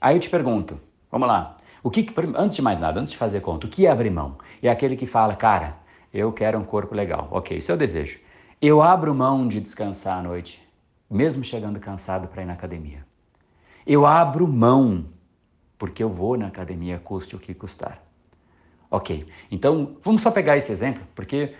Aí 0.00 0.14
eu 0.16 0.20
te 0.20 0.28
pergunto, 0.28 0.78
vamos 1.10 1.26
lá, 1.26 1.56
o 1.82 1.90
que, 1.90 2.06
antes 2.36 2.56
de 2.56 2.62
mais 2.62 2.80
nada, 2.80 3.00
antes 3.00 3.12
de 3.12 3.16
fazer 3.16 3.40
conta, 3.40 3.66
o 3.66 3.70
que 3.70 3.86
é 3.86 3.90
abrir 3.90 4.10
mão? 4.10 4.36
É 4.60 4.68
aquele 4.68 4.96
que 4.96 5.06
fala, 5.06 5.36
cara, 5.36 5.76
eu 6.12 6.32
quero 6.32 6.58
um 6.58 6.64
corpo 6.64 6.94
legal. 6.94 7.28
Ok, 7.30 7.56
isso 7.56 7.70
é 7.70 7.74
o 7.74 7.78
desejo. 7.78 8.18
Eu 8.60 8.82
abro 8.82 9.14
mão 9.14 9.46
de 9.46 9.60
descansar 9.60 10.18
à 10.18 10.22
noite, 10.22 10.60
mesmo 11.08 11.44
chegando 11.44 11.78
cansado 11.78 12.26
para 12.26 12.42
ir 12.42 12.46
na 12.46 12.54
academia. 12.54 13.06
Eu 13.86 14.04
abro 14.04 14.48
mão, 14.48 15.04
porque 15.78 16.02
eu 16.02 16.08
vou 16.08 16.36
na 16.36 16.46
academia, 16.46 17.00
custe 17.02 17.36
o 17.36 17.38
que 17.38 17.54
custar. 17.54 18.02
Ok, 18.90 19.26
então 19.50 19.96
vamos 20.02 20.22
só 20.22 20.30
pegar 20.30 20.56
esse 20.56 20.70
exemplo, 20.70 21.02
porque, 21.14 21.52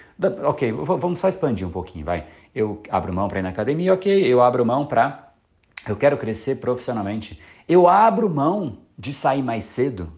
ok, 0.45 0.73
vamos 0.73 1.19
só 1.19 1.29
expandir 1.29 1.67
um 1.67 1.71
pouquinho, 1.71 2.05
vai. 2.05 2.27
Eu 2.55 2.83
abro 2.89 3.13
mão 3.13 3.29
para 3.29 3.41
ir 3.41 3.43
na 3.43 3.49
academia, 3.49 3.93
ok, 3.93 4.25
eu 4.25 4.41
abro 4.41 4.65
mão 4.65 4.87
para, 4.87 5.33
eu 5.89 5.97
quero 5.97 6.17
crescer 6.17 6.57
profissionalmente. 6.57 7.41
Eu 7.69 7.89
abro 7.89 8.31
mão 8.31 8.79
de 8.99 9.13
sair 9.13 9.43
mais 9.43 9.65
cedo 9.65 10.13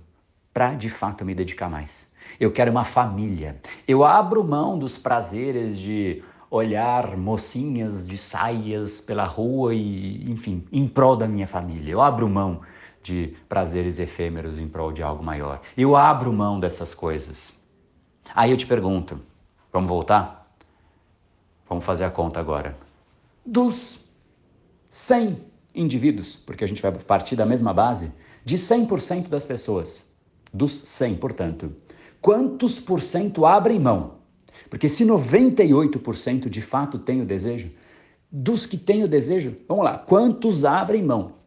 para 0.52 0.74
de 0.74 0.90
fato 0.90 1.24
me 1.24 1.34
dedicar 1.34 1.70
mais. 1.70 2.12
Eu 2.38 2.52
quero 2.52 2.70
uma 2.70 2.84
família. 2.84 3.60
Eu 3.86 4.04
abro 4.04 4.44
mão 4.44 4.78
dos 4.78 4.98
prazeres 4.98 5.78
de 5.78 6.22
olhar 6.50 7.16
mocinhas 7.16 8.06
de 8.06 8.16
saias 8.16 9.00
pela 9.00 9.24
rua 9.24 9.74
e, 9.74 10.30
enfim, 10.30 10.64
em 10.72 10.86
prol 10.86 11.16
da 11.16 11.26
minha 11.26 11.46
família. 11.46 11.90
Eu 11.90 12.00
abro 12.00 12.28
mão 12.28 12.60
de 13.02 13.36
prazeres 13.48 13.98
efêmeros 13.98 14.58
em 14.58 14.68
prol 14.68 14.92
de 14.92 15.02
algo 15.02 15.22
maior. 15.22 15.60
Eu 15.76 15.96
abro 15.96 16.32
mão 16.32 16.58
dessas 16.60 16.94
coisas. 16.94 17.52
Aí 18.34 18.50
eu 18.50 18.56
te 18.56 18.66
pergunto, 18.66 19.20
vamos 19.72 19.88
voltar? 19.88 20.54
Vamos 21.68 21.84
fazer 21.84 22.04
a 22.04 22.10
conta 22.10 22.40
agora. 22.40 22.76
Dos 23.44 24.00
100 24.90 25.36
indivíduos, 25.74 26.36
porque 26.36 26.64
a 26.64 26.66
gente 26.66 26.82
vai 26.82 26.92
partir 26.92 27.36
da 27.36 27.46
mesma 27.46 27.72
base, 27.72 28.12
de 28.44 28.56
100% 28.56 29.28
das 29.28 29.44
pessoas, 29.44 30.04
dos 30.52 30.72
100, 30.72 31.16
portanto, 31.16 31.74
quantos 32.20 32.80
por 32.80 33.00
cento 33.00 33.44
abrem 33.44 33.78
mão? 33.78 34.18
Porque 34.70 34.88
se 34.88 35.04
98% 35.04 36.48
de 36.48 36.60
fato 36.60 36.98
têm 36.98 37.22
o 37.22 37.26
desejo, 37.26 37.70
dos 38.30 38.66
que 38.66 38.76
têm 38.76 39.04
o 39.04 39.08
desejo, 39.08 39.56
vamos 39.66 39.84
lá, 39.84 39.98
quantos 39.98 40.64
abrem 40.64 41.02
mão? 41.02 41.37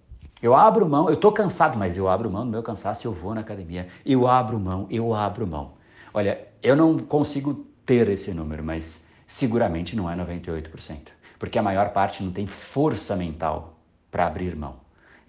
Eu 0.41 0.55
abro 0.55 0.89
mão, 0.89 1.07
eu 1.07 1.13
estou 1.13 1.31
cansado, 1.31 1.77
mas 1.77 1.95
eu 1.95 2.09
abro 2.09 2.29
mão 2.29 2.43
do 2.43 2.51
meu 2.51 2.63
cansaço 2.63 3.05
eu 3.07 3.13
vou 3.13 3.35
na 3.35 3.41
academia. 3.41 3.87
Eu 4.03 4.27
abro 4.27 4.59
mão, 4.59 4.87
eu 4.89 5.13
abro 5.13 5.45
mão. 5.45 5.73
Olha, 6.13 6.47
eu 6.63 6.75
não 6.75 6.97
consigo 6.97 7.65
ter 7.85 8.09
esse 8.09 8.33
número, 8.33 8.63
mas 8.63 9.07
seguramente 9.27 9.95
não 9.95 10.09
é 10.09 10.15
98%. 10.15 11.09
Porque 11.37 11.59
a 11.59 11.63
maior 11.63 11.89
parte 11.89 12.23
não 12.23 12.31
tem 12.31 12.47
força 12.47 13.15
mental 13.15 13.77
para 14.09 14.25
abrir 14.25 14.55
mão. 14.55 14.77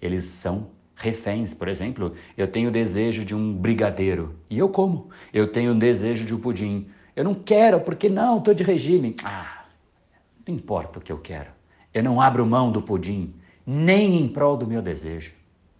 Eles 0.01 0.25
são 0.25 0.67
reféns. 0.95 1.53
Por 1.53 1.67
exemplo, 1.67 2.13
eu 2.35 2.47
tenho 2.47 2.71
desejo 2.71 3.23
de 3.23 3.35
um 3.35 3.53
brigadeiro 3.53 4.35
e 4.49 4.57
eu 4.57 4.67
como. 4.67 5.09
Eu 5.31 5.51
tenho 5.51 5.75
desejo 5.75 6.25
de 6.25 6.33
um 6.33 6.39
pudim. 6.39 6.87
Eu 7.15 7.23
não 7.23 7.35
quero, 7.35 7.79
porque 7.79 8.09
não, 8.09 8.39
estou 8.39 8.53
de 8.53 8.63
regime. 8.63 9.15
Ah, 9.23 9.63
não 10.47 10.55
importa 10.55 10.97
o 10.97 11.01
que 11.01 11.11
eu 11.11 11.19
quero. 11.19 11.51
Eu 11.93 12.03
não 12.03 12.19
abro 12.19 12.45
mão 12.45 12.71
do 12.71 12.81
pudim 12.81 13.33
nem 13.65 14.21
em 14.21 14.27
prol 14.27 14.57
do 14.57 14.67
meu 14.67 14.81
desejo. 14.81 15.33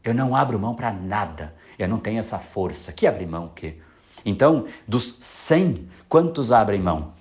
Eu 0.03 0.13
não 0.13 0.35
abro 0.35 0.59
mão 0.59 0.75
para 0.75 0.91
nada. 0.91 1.55
Eu 1.77 1.87
não 1.87 1.99
tenho 1.99 2.19
essa 2.19 2.37
força. 2.37 2.91
Que 2.91 3.07
abrir 3.07 3.25
mão 3.25 3.45
o 3.45 3.49
quê? 3.49 3.77
Então, 4.25 4.65
dos 4.87 5.17
100, 5.21 5.87
quantos 6.07 6.51
abrem 6.51 6.81
mão? 6.81 7.13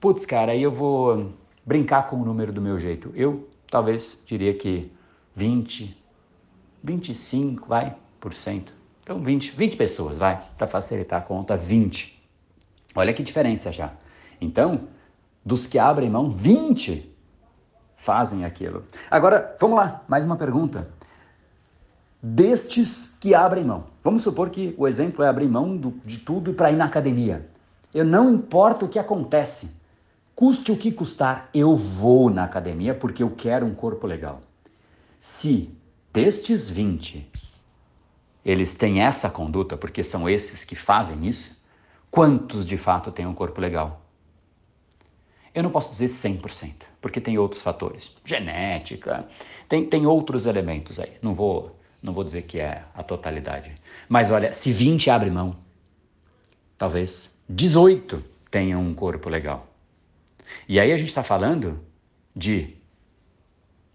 Putz, 0.00 0.24
cara, 0.24 0.52
aí 0.52 0.62
eu 0.62 0.72
vou 0.72 1.32
brincar 1.64 2.06
com 2.08 2.16
o 2.16 2.24
número 2.24 2.52
do 2.52 2.60
meu 2.60 2.78
jeito. 2.78 3.12
Eu 3.14 3.48
talvez 3.70 4.20
diria 4.26 4.54
que 4.54 4.92
20, 5.34 5.96
25, 6.82 7.68
vai, 7.68 7.94
por 8.18 8.34
cento. 8.34 8.72
Então, 9.02 9.20
20, 9.20 9.50
20 9.52 9.76
pessoas, 9.76 10.18
vai, 10.18 10.40
para 10.56 10.66
facilitar 10.66 11.20
a 11.20 11.24
conta, 11.24 11.56
20. 11.56 12.20
Olha 12.94 13.12
que 13.12 13.22
diferença 13.22 13.70
já. 13.70 13.92
Então, 14.40 14.88
dos 15.44 15.66
que 15.66 15.78
abrem 15.78 16.10
mão, 16.10 16.30
20 16.30 17.09
fazem 18.00 18.46
aquilo. 18.46 18.84
Agora, 19.10 19.54
vamos 19.60 19.76
lá, 19.76 20.02
mais 20.08 20.24
uma 20.24 20.36
pergunta. 20.36 20.88
Destes 22.22 23.14
que 23.20 23.34
abrem 23.34 23.62
mão. 23.62 23.84
Vamos 24.02 24.22
supor 24.22 24.48
que 24.48 24.74
o 24.78 24.88
exemplo 24.88 25.22
é 25.22 25.28
abrir 25.28 25.46
mão 25.46 25.76
do, 25.76 25.90
de 26.04 26.18
tudo 26.18 26.54
para 26.54 26.72
ir 26.72 26.76
na 26.76 26.86
academia. 26.86 27.46
Eu 27.92 28.04
não 28.04 28.32
importa 28.32 28.86
o 28.86 28.88
que 28.88 28.98
acontece. 28.98 29.70
Custe 30.34 30.72
o 30.72 30.78
que 30.78 30.90
custar, 30.90 31.50
eu 31.52 31.76
vou 31.76 32.30
na 32.30 32.44
academia 32.44 32.94
porque 32.94 33.22
eu 33.22 33.30
quero 33.30 33.66
um 33.66 33.74
corpo 33.74 34.06
legal. 34.06 34.40
Se 35.20 35.70
destes 36.10 36.70
20 36.70 37.30
eles 38.42 38.72
têm 38.72 39.02
essa 39.02 39.28
conduta, 39.28 39.76
porque 39.76 40.02
são 40.02 40.26
esses 40.26 40.64
que 40.64 40.74
fazem 40.74 41.28
isso, 41.28 41.54
quantos 42.10 42.64
de 42.64 42.78
fato 42.78 43.12
têm 43.12 43.26
um 43.26 43.34
corpo 43.34 43.60
legal? 43.60 44.00
Eu 45.54 45.62
não 45.62 45.70
posso 45.70 45.90
dizer 45.90 46.06
100%, 46.06 46.72
porque 47.00 47.20
tem 47.20 47.38
outros 47.38 47.60
fatores. 47.60 48.16
Genética, 48.24 49.26
tem, 49.68 49.84
tem 49.84 50.06
outros 50.06 50.46
elementos 50.46 51.00
aí. 51.00 51.12
Não 51.20 51.34
vou, 51.34 51.78
não 52.02 52.12
vou 52.12 52.22
dizer 52.22 52.42
que 52.42 52.60
é 52.60 52.84
a 52.94 53.02
totalidade. 53.02 53.74
Mas 54.08 54.30
olha, 54.30 54.52
se 54.52 54.72
20 54.72 55.10
abre 55.10 55.30
mão, 55.30 55.56
talvez 56.78 57.36
18 57.48 58.22
tenham 58.50 58.80
um 58.80 58.94
corpo 58.94 59.28
legal. 59.28 59.66
E 60.68 60.78
aí 60.78 60.92
a 60.92 60.96
gente 60.96 61.08
está 61.08 61.22
falando 61.22 61.80
de 62.34 62.76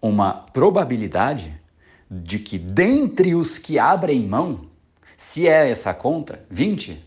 uma 0.00 0.32
probabilidade 0.32 1.58
de 2.10 2.38
que 2.38 2.58
dentre 2.58 3.34
os 3.34 3.58
que 3.58 3.78
abrem 3.78 4.20
mão, 4.26 4.66
se 5.16 5.48
é 5.48 5.70
essa 5.70 5.92
conta, 5.92 6.44
20 6.50 7.04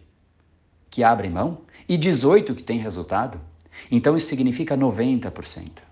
que 0.90 1.04
abrem 1.04 1.30
mão 1.30 1.62
e 1.88 1.98
18 1.98 2.56
que 2.56 2.64
têm 2.64 2.80
resultado, 2.80 3.40
então 3.90 4.16
isso 4.16 4.28
significa 4.28 4.78
90%. 4.78 5.90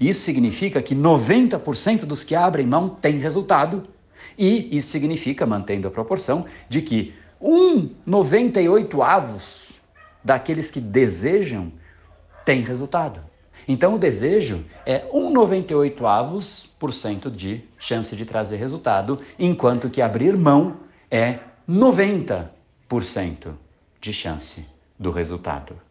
Isso 0.00 0.20
significa 0.20 0.82
que 0.82 0.94
90% 0.94 2.04
dos 2.04 2.22
que 2.24 2.34
abrem 2.34 2.66
mão 2.66 2.88
têm 2.88 3.18
resultado, 3.18 3.84
e 4.36 4.76
isso 4.76 4.90
significa, 4.90 5.46
mantendo 5.46 5.88
a 5.88 5.90
proporção, 5.90 6.44
de 6.68 6.82
que 6.82 7.14
um 7.40 7.90
98 8.04 9.02
avos 9.02 9.80
daqueles 10.22 10.70
que 10.70 10.80
desejam 10.80 11.72
tem 12.44 12.62
resultado. 12.62 13.20
Então 13.66 13.94
o 13.94 13.98
desejo 13.98 14.64
é 14.86 15.04
um 15.12 15.30
98 15.30 16.06
avos 16.06 16.68
por 16.78 16.92
cento 16.92 17.30
de 17.30 17.62
chance 17.78 18.16
de 18.16 18.24
trazer 18.24 18.56
resultado, 18.56 19.20
enquanto 19.38 19.90
que 19.90 20.00
abrir 20.00 20.36
mão 20.36 20.78
é 21.10 21.40
90% 21.68 22.48
de 24.00 24.12
chance 24.12 24.64
do 24.98 25.10
resultado. 25.10 25.87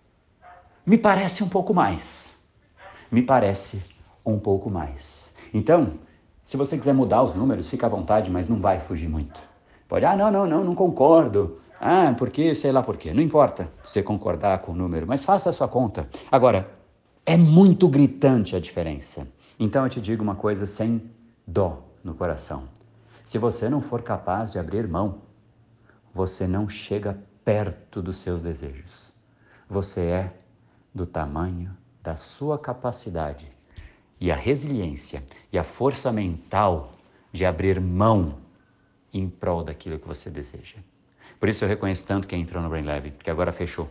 Me 0.88 0.98
parece 0.98 1.44
um 1.44 1.50
pouco 1.50 1.74
mais. 1.74 2.38
Me 3.12 3.22
parece 3.22 3.78
um 4.26 4.40
pouco 4.40 4.70
mais. 4.70 5.34
Então, 5.54 5.96
se 6.46 6.56
você 6.56 6.78
quiser 6.78 6.94
mudar 6.94 7.24
os 7.24 7.34
números, 7.34 7.70
fica 7.70 7.88
à 7.88 7.90
vontade, 7.90 8.32
mas 8.32 8.48
não 8.48 8.62
vai 8.62 8.80
fugir 8.80 9.10
muito. 9.10 9.38
Pode, 9.86 10.06
ah, 10.06 10.16
não, 10.16 10.32
não, 10.32 10.48
não, 10.48 10.64
não 10.64 10.74
concordo. 10.74 11.58
Ah, 11.78 12.16
porque, 12.18 12.56
sei 12.56 12.72
lá 12.72 12.82
por 12.82 12.96
quê. 12.96 13.14
Não 13.14 13.22
importa 13.22 13.70
você 13.84 14.02
concordar 14.02 14.60
com 14.60 14.72
o 14.72 14.76
número, 14.76 15.06
mas 15.06 15.26
faça 15.26 15.50
a 15.50 15.54
sua 15.54 15.68
conta. 15.68 16.08
Agora, 16.32 16.72
é 17.26 17.36
muito 17.36 17.90
gritante 17.90 18.56
a 18.56 18.60
diferença. 18.62 19.28
Então 19.60 19.84
eu 19.84 19.90
te 19.90 20.00
digo 20.00 20.24
uma 20.24 20.36
coisa 20.36 20.66
sem 20.66 21.12
dó 21.46 21.84
no 22.02 22.14
coração. 22.14 22.64
Se 23.26 23.38
você 23.38 23.68
não 23.68 23.82
for 23.82 24.04
capaz 24.04 24.54
de 24.54 24.60
abrir 24.60 24.88
mão, 24.88 25.18
você 26.14 26.48
não 26.48 26.70
chega 26.70 27.20
perto 27.44 28.02
dos 28.02 28.16
seus 28.16 28.40
desejos. 28.40 29.12
Você 29.68 30.02
é 30.02 30.34
do 30.98 31.06
tamanho 31.06 31.72
da 32.04 32.16
sua 32.16 32.58
capacidade 32.58 33.50
e 34.20 34.32
a 34.32 34.36
resiliência 34.36 35.24
e 35.52 35.58
a 35.58 35.64
força 35.64 36.12
mental 36.12 36.92
de 37.32 37.46
abrir 37.46 37.80
mão 37.80 38.36
em 39.14 39.30
prol 39.30 39.64
daquilo 39.64 40.00
que 40.00 40.08
você 40.08 40.30
deseja. 40.30 40.78
Por 41.40 41.48
isso 41.50 41.64
eu 41.64 41.70
reconheço 41.70 42.06
tanto 42.06 42.28
quem 42.28 42.42
entrou 42.42 42.62
no 42.62 42.70
Brain 42.70 42.84
Lab, 42.84 43.12
porque 43.12 43.30
agora 43.30 43.52
fechou. 43.52 43.90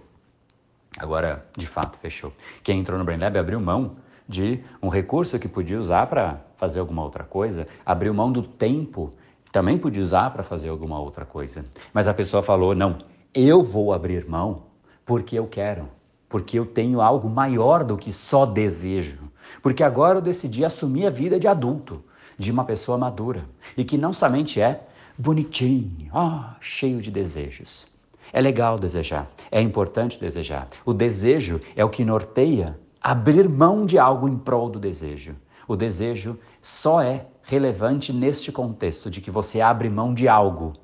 Agora, 0.99 1.47
de 1.57 1.67
fato, 1.67 1.99
fechou. 1.99 2.33
Quem 2.63 2.81
entrou 2.81 2.99
no 2.99 3.05
Brain 3.05 3.19
Lab 3.19 3.39
abriu 3.39 3.61
mão 3.61 3.97
de 4.29 4.61
um 4.83 4.89
recurso 4.89 5.39
que 5.39 5.47
podia 5.47 5.79
usar 5.79 6.07
para 6.07 6.41
fazer 6.57 6.81
alguma 6.81 7.05
outra 7.05 7.23
coisa, 7.23 7.69
abriu 7.85 8.13
mão 8.13 8.33
do 8.33 8.43
tempo, 8.43 9.13
também 9.53 9.79
podia 9.79 10.03
usar 10.03 10.31
para 10.33 10.43
fazer 10.43 10.69
alguma 10.69 10.99
outra 10.99 11.25
coisa. 11.25 11.65
Mas 11.93 12.09
a 12.09 12.15
pessoa 12.15 12.43
falou: 12.43 12.75
não, 12.75 12.99
eu 13.33 13.63
vou 13.63 13.93
abrir 13.93 14.27
mão 14.27 14.65
porque 15.05 15.39
eu 15.39 15.47
quero, 15.47 15.89
porque 16.37 16.59
eu 16.59 16.67
tenho 16.67 17.01
algo 17.01 17.31
maior 17.31 17.83
do 17.83 17.97
que 17.97 18.13
só 18.13 18.45
desejo. 18.45 19.21
Porque 19.63 19.83
agora 19.83 20.19
eu 20.19 20.23
decidi 20.23 20.67
assumir 20.67 21.07
a 21.07 21.11
vida 21.11 21.41
de 21.41 21.49
adulto, 21.49 22.05
de 22.37 22.53
uma 22.53 22.63
pessoa 22.63 22.99
madura, 22.99 23.47
e 23.75 23.83
que 23.83 23.97
não 23.97 24.13
somente 24.13 24.61
é 24.61 24.87
bonitinho, 25.17 26.11
ah, 26.13 26.55
cheio 26.61 27.01
de 27.01 27.11
desejos. 27.11 27.87
É 28.35 28.39
legal 28.39 28.79
desejar, 28.79 29.27
é 29.51 29.63
importante 29.63 30.21
desejar. 30.21 30.69
O 30.85 30.93
desejo 30.93 31.59
é 31.75 31.83
o 31.83 31.89
que 31.89 32.05
norteia 32.05 32.79
abrir 33.01 33.49
mão 33.49 33.87
de 33.87 33.99
algo 33.99 34.29
em 34.29 34.37
prol 34.37 34.69
do 34.69 34.79
desejo. 34.79 35.35
O 35.67 35.75
desejo 35.75 36.39
só 36.61 37.01
é 37.01 37.25
relevante 37.45 38.13
neste 38.13 38.53
contexto 38.53 39.09
de 39.09 39.23
que 39.23 39.31
você 39.31 39.63
abre 39.63 39.89
mão 39.89 40.13
de 40.13 40.29
algo 40.29 40.75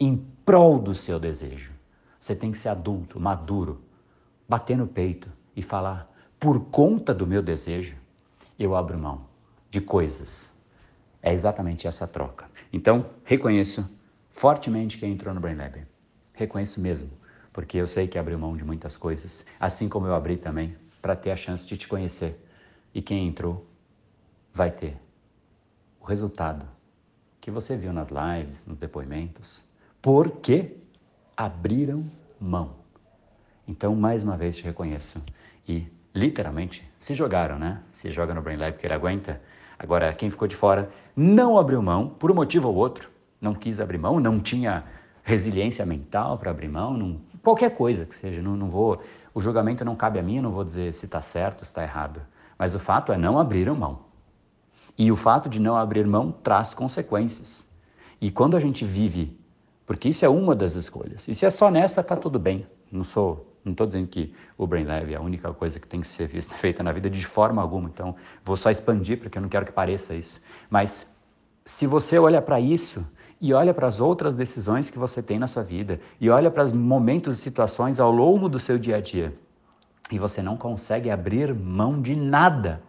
em 0.00 0.16
prol 0.42 0.78
do 0.78 0.94
seu 0.94 1.18
desejo. 1.18 1.72
Você 2.18 2.34
tem 2.34 2.50
que 2.50 2.56
ser 2.56 2.70
adulto, 2.70 3.20
maduro, 3.20 3.84
bater 4.48 4.76
no 4.76 4.86
peito 4.86 5.30
e 5.54 5.62
falar: 5.62 6.10
por 6.38 6.66
conta 6.66 7.14
do 7.14 7.26
meu 7.26 7.42
desejo, 7.42 7.96
eu 8.58 8.74
abro 8.74 8.98
mão 8.98 9.26
de 9.70 9.80
coisas. 9.80 10.50
É 11.22 11.32
exatamente 11.32 11.86
essa 11.86 12.06
troca. 12.06 12.48
Então, 12.72 13.10
reconheço 13.24 13.88
fortemente 14.30 14.98
quem 14.98 15.12
entrou 15.12 15.34
no 15.34 15.40
Brain 15.40 15.56
Lab. 15.56 15.84
Reconheço 16.32 16.80
mesmo, 16.80 17.10
porque 17.52 17.78
eu 17.78 17.86
sei 17.86 18.06
que 18.06 18.18
abriu 18.18 18.38
mão 18.38 18.56
de 18.56 18.64
muitas 18.64 18.96
coisas, 18.96 19.44
assim 19.58 19.88
como 19.88 20.06
eu 20.06 20.14
abri 20.14 20.36
também 20.36 20.76
para 21.00 21.16
ter 21.16 21.30
a 21.30 21.36
chance 21.36 21.66
de 21.66 21.76
te 21.76 21.88
conhecer. 21.88 22.40
E 22.94 23.02
quem 23.02 23.26
entrou 23.26 23.66
vai 24.52 24.70
ter 24.70 24.96
o 26.00 26.04
resultado 26.04 26.68
que 27.40 27.50
você 27.50 27.76
viu 27.76 27.92
nas 27.92 28.08
lives, 28.10 28.66
nos 28.66 28.78
depoimentos, 28.78 29.62
porque 30.00 30.76
abriram 31.36 32.04
mão. 32.40 32.85
Então, 33.66 33.94
mais 33.94 34.22
uma 34.22 34.36
vez 34.36 34.56
te 34.56 34.62
reconheço 34.62 35.22
e 35.68 35.86
literalmente 36.14 36.88
se 36.98 37.14
jogaram, 37.14 37.58
né? 37.58 37.80
Se 37.90 38.10
joga 38.12 38.32
no 38.32 38.42
Brain 38.42 38.56
Lab 38.56 38.76
que 38.78 38.86
ele 38.86 38.94
aguenta. 38.94 39.40
Agora, 39.78 40.12
quem 40.12 40.30
ficou 40.30 40.48
de 40.48 40.56
fora 40.56 40.90
não 41.14 41.58
abriu 41.58 41.82
mão, 41.82 42.08
por 42.08 42.30
um 42.30 42.34
motivo 42.34 42.68
ou 42.68 42.74
outro, 42.74 43.10
não 43.40 43.54
quis 43.54 43.80
abrir 43.80 43.98
mão, 43.98 44.18
não 44.20 44.40
tinha 44.40 44.84
resiliência 45.22 45.84
mental 45.84 46.38
para 46.38 46.50
abrir 46.50 46.68
mão, 46.68 46.96
não, 46.96 47.20
qualquer 47.42 47.70
coisa 47.70 48.06
que 48.06 48.14
seja, 48.14 48.40
não, 48.40 48.56
não 48.56 48.70
vou 48.70 49.02
o 49.36 49.40
julgamento 49.42 49.84
não 49.84 49.94
cabe 49.94 50.18
a 50.18 50.22
mim, 50.22 50.40
não 50.40 50.50
vou 50.50 50.64
dizer 50.64 50.94
se 50.94 51.04
está 51.04 51.20
certo, 51.20 51.58
se 51.58 51.70
está 51.70 51.82
errado. 51.82 52.22
Mas 52.58 52.74
o 52.74 52.78
fato 52.78 53.12
é 53.12 53.18
não 53.18 53.38
abrir 53.38 53.70
mão. 53.70 53.98
E 54.96 55.12
o 55.12 55.16
fato 55.16 55.46
de 55.46 55.60
não 55.60 55.76
abrir 55.76 56.06
mão 56.06 56.32
traz 56.32 56.72
consequências. 56.72 57.68
E 58.18 58.30
quando 58.30 58.56
a 58.56 58.60
gente 58.60 58.86
vive, 58.86 59.38
porque 59.84 60.08
isso 60.08 60.24
é 60.24 60.28
uma 60.30 60.56
das 60.56 60.74
escolhas. 60.74 61.28
E 61.28 61.34
se 61.34 61.44
é 61.44 61.50
só 61.50 61.70
nessa, 61.70 62.02
tá 62.02 62.16
tudo 62.16 62.38
bem. 62.38 62.66
Não 62.90 63.04
sou, 63.04 63.54
não 63.66 63.72
estou 63.72 63.86
dizendo 63.86 64.06
que 64.06 64.32
o 64.56 64.66
Brain 64.66 64.84
Lab 64.84 65.12
é 65.12 65.16
a 65.16 65.20
única 65.20 65.52
coisa 65.52 65.78
que 65.78 65.86
tem 65.86 66.00
que 66.00 66.06
ser 66.06 66.26
vista, 66.26 66.54
feita 66.56 66.82
na 66.82 66.92
vida 66.92 67.10
de 67.10 67.26
forma 67.26 67.60
alguma. 67.60 67.88
Então, 67.88 68.14
vou 68.44 68.56
só 68.56 68.70
expandir 68.70 69.18
porque 69.18 69.36
eu 69.36 69.42
não 69.42 69.48
quero 69.48 69.66
que 69.66 69.72
pareça 69.72 70.14
isso. 70.14 70.40
Mas 70.70 71.12
se 71.64 71.86
você 71.86 72.18
olha 72.18 72.40
para 72.40 72.60
isso 72.60 73.04
e 73.40 73.52
olha 73.52 73.74
para 73.74 73.86
as 73.86 74.00
outras 74.00 74.34
decisões 74.34 74.88
que 74.88 74.98
você 74.98 75.22
tem 75.22 75.38
na 75.38 75.46
sua 75.46 75.62
vida 75.62 76.00
e 76.20 76.30
olha 76.30 76.50
para 76.50 76.62
os 76.62 76.72
momentos 76.72 77.38
e 77.38 77.42
situações 77.42 78.00
ao 78.00 78.10
longo 78.10 78.48
do 78.48 78.58
seu 78.58 78.78
dia 78.78 78.96
a 78.96 79.00
dia 79.00 79.34
e 80.10 80.18
você 80.18 80.40
não 80.40 80.56
consegue 80.56 81.10
abrir 81.10 81.52
mão 81.52 82.00
de 82.00 82.14
nada. 82.14 82.80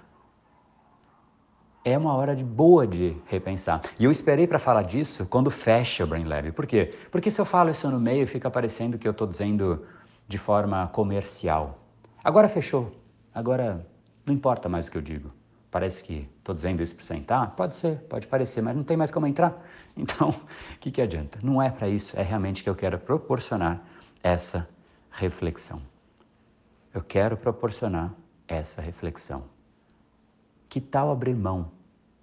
É 1.84 1.97
uma 1.97 2.13
hora 2.13 2.36
de 2.36 2.43
boa 2.43 2.86
de 2.86 3.15
repensar. 3.25 3.82
E 3.97 4.04
eu 4.04 4.12
esperei 4.12 4.45
para 4.45 4.60
falar 4.60 4.84
disso 4.84 5.25
quando 5.25 5.49
fecha 5.49 6.04
o 6.04 6.08
Brain 6.08 6.25
Lab. 6.25 6.51
Por 6.51 6.67
quê? 6.67 6.93
Porque 7.10 7.32
se 7.32 7.39
eu 7.39 7.45
falo 7.45 7.69
isso 7.69 7.89
no 7.89 7.99
meio, 7.99 8.28
fica 8.28 8.51
parecendo 8.51 8.97
que 8.97 9.08
eu 9.08 9.12
estou 9.12 9.25
dizendo 9.25 9.86
de 10.27 10.37
forma 10.37 10.87
comercial. 10.87 11.79
Agora 12.23 12.49
fechou. 12.49 12.91
Agora 13.33 13.85
não 14.25 14.33
importa 14.33 14.67
mais 14.67 14.87
o 14.87 14.91
que 14.91 14.97
eu 14.97 15.01
digo. 15.01 15.31
Parece 15.71 16.03
que 16.03 16.29
estou 16.37 16.55
dizendo 16.55 16.81
isso 16.81 16.95
para 16.95 17.05
sentar? 17.05 17.55
Pode 17.55 17.75
ser, 17.75 17.97
pode 18.09 18.27
parecer, 18.27 18.61
mas 18.61 18.75
não 18.75 18.83
tem 18.83 18.97
mais 18.97 19.11
como 19.11 19.27
entrar. 19.27 19.55
Então, 19.99 20.29
o 20.29 20.79
que, 20.79 20.91
que 20.91 21.01
adianta? 21.01 21.39
Não 21.41 21.59
é 21.59 21.71
para 21.71 21.89
isso, 21.89 22.19
é 22.19 22.21
realmente 22.21 22.61
que 22.61 22.69
eu 22.69 22.75
quero 22.75 22.99
proporcionar 22.99 23.81
essa 24.21 24.69
reflexão. 25.09 25.81
Eu 26.93 27.01
quero 27.01 27.35
proporcionar 27.35 28.13
essa 28.47 28.79
reflexão. 28.79 29.45
Que 30.69 30.79
tal 30.79 31.09
abrir 31.09 31.33
mão 31.33 31.71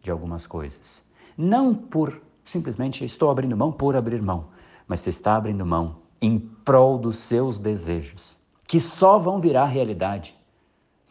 de 0.00 0.08
algumas 0.08 0.46
coisas? 0.46 1.02
Não 1.36 1.74
por 1.74 2.22
simplesmente 2.44 3.04
estou 3.04 3.28
abrindo 3.28 3.56
mão 3.56 3.72
por 3.72 3.96
abrir 3.96 4.22
mão, 4.22 4.50
mas 4.86 5.00
você 5.00 5.10
está 5.10 5.34
abrindo 5.34 5.66
mão 5.66 6.03
em 6.24 6.38
prol 6.38 6.98
dos 6.98 7.18
seus 7.18 7.58
desejos, 7.58 8.34
que 8.66 8.80
só 8.80 9.18
vão 9.18 9.42
virar 9.42 9.66
realidade 9.66 10.34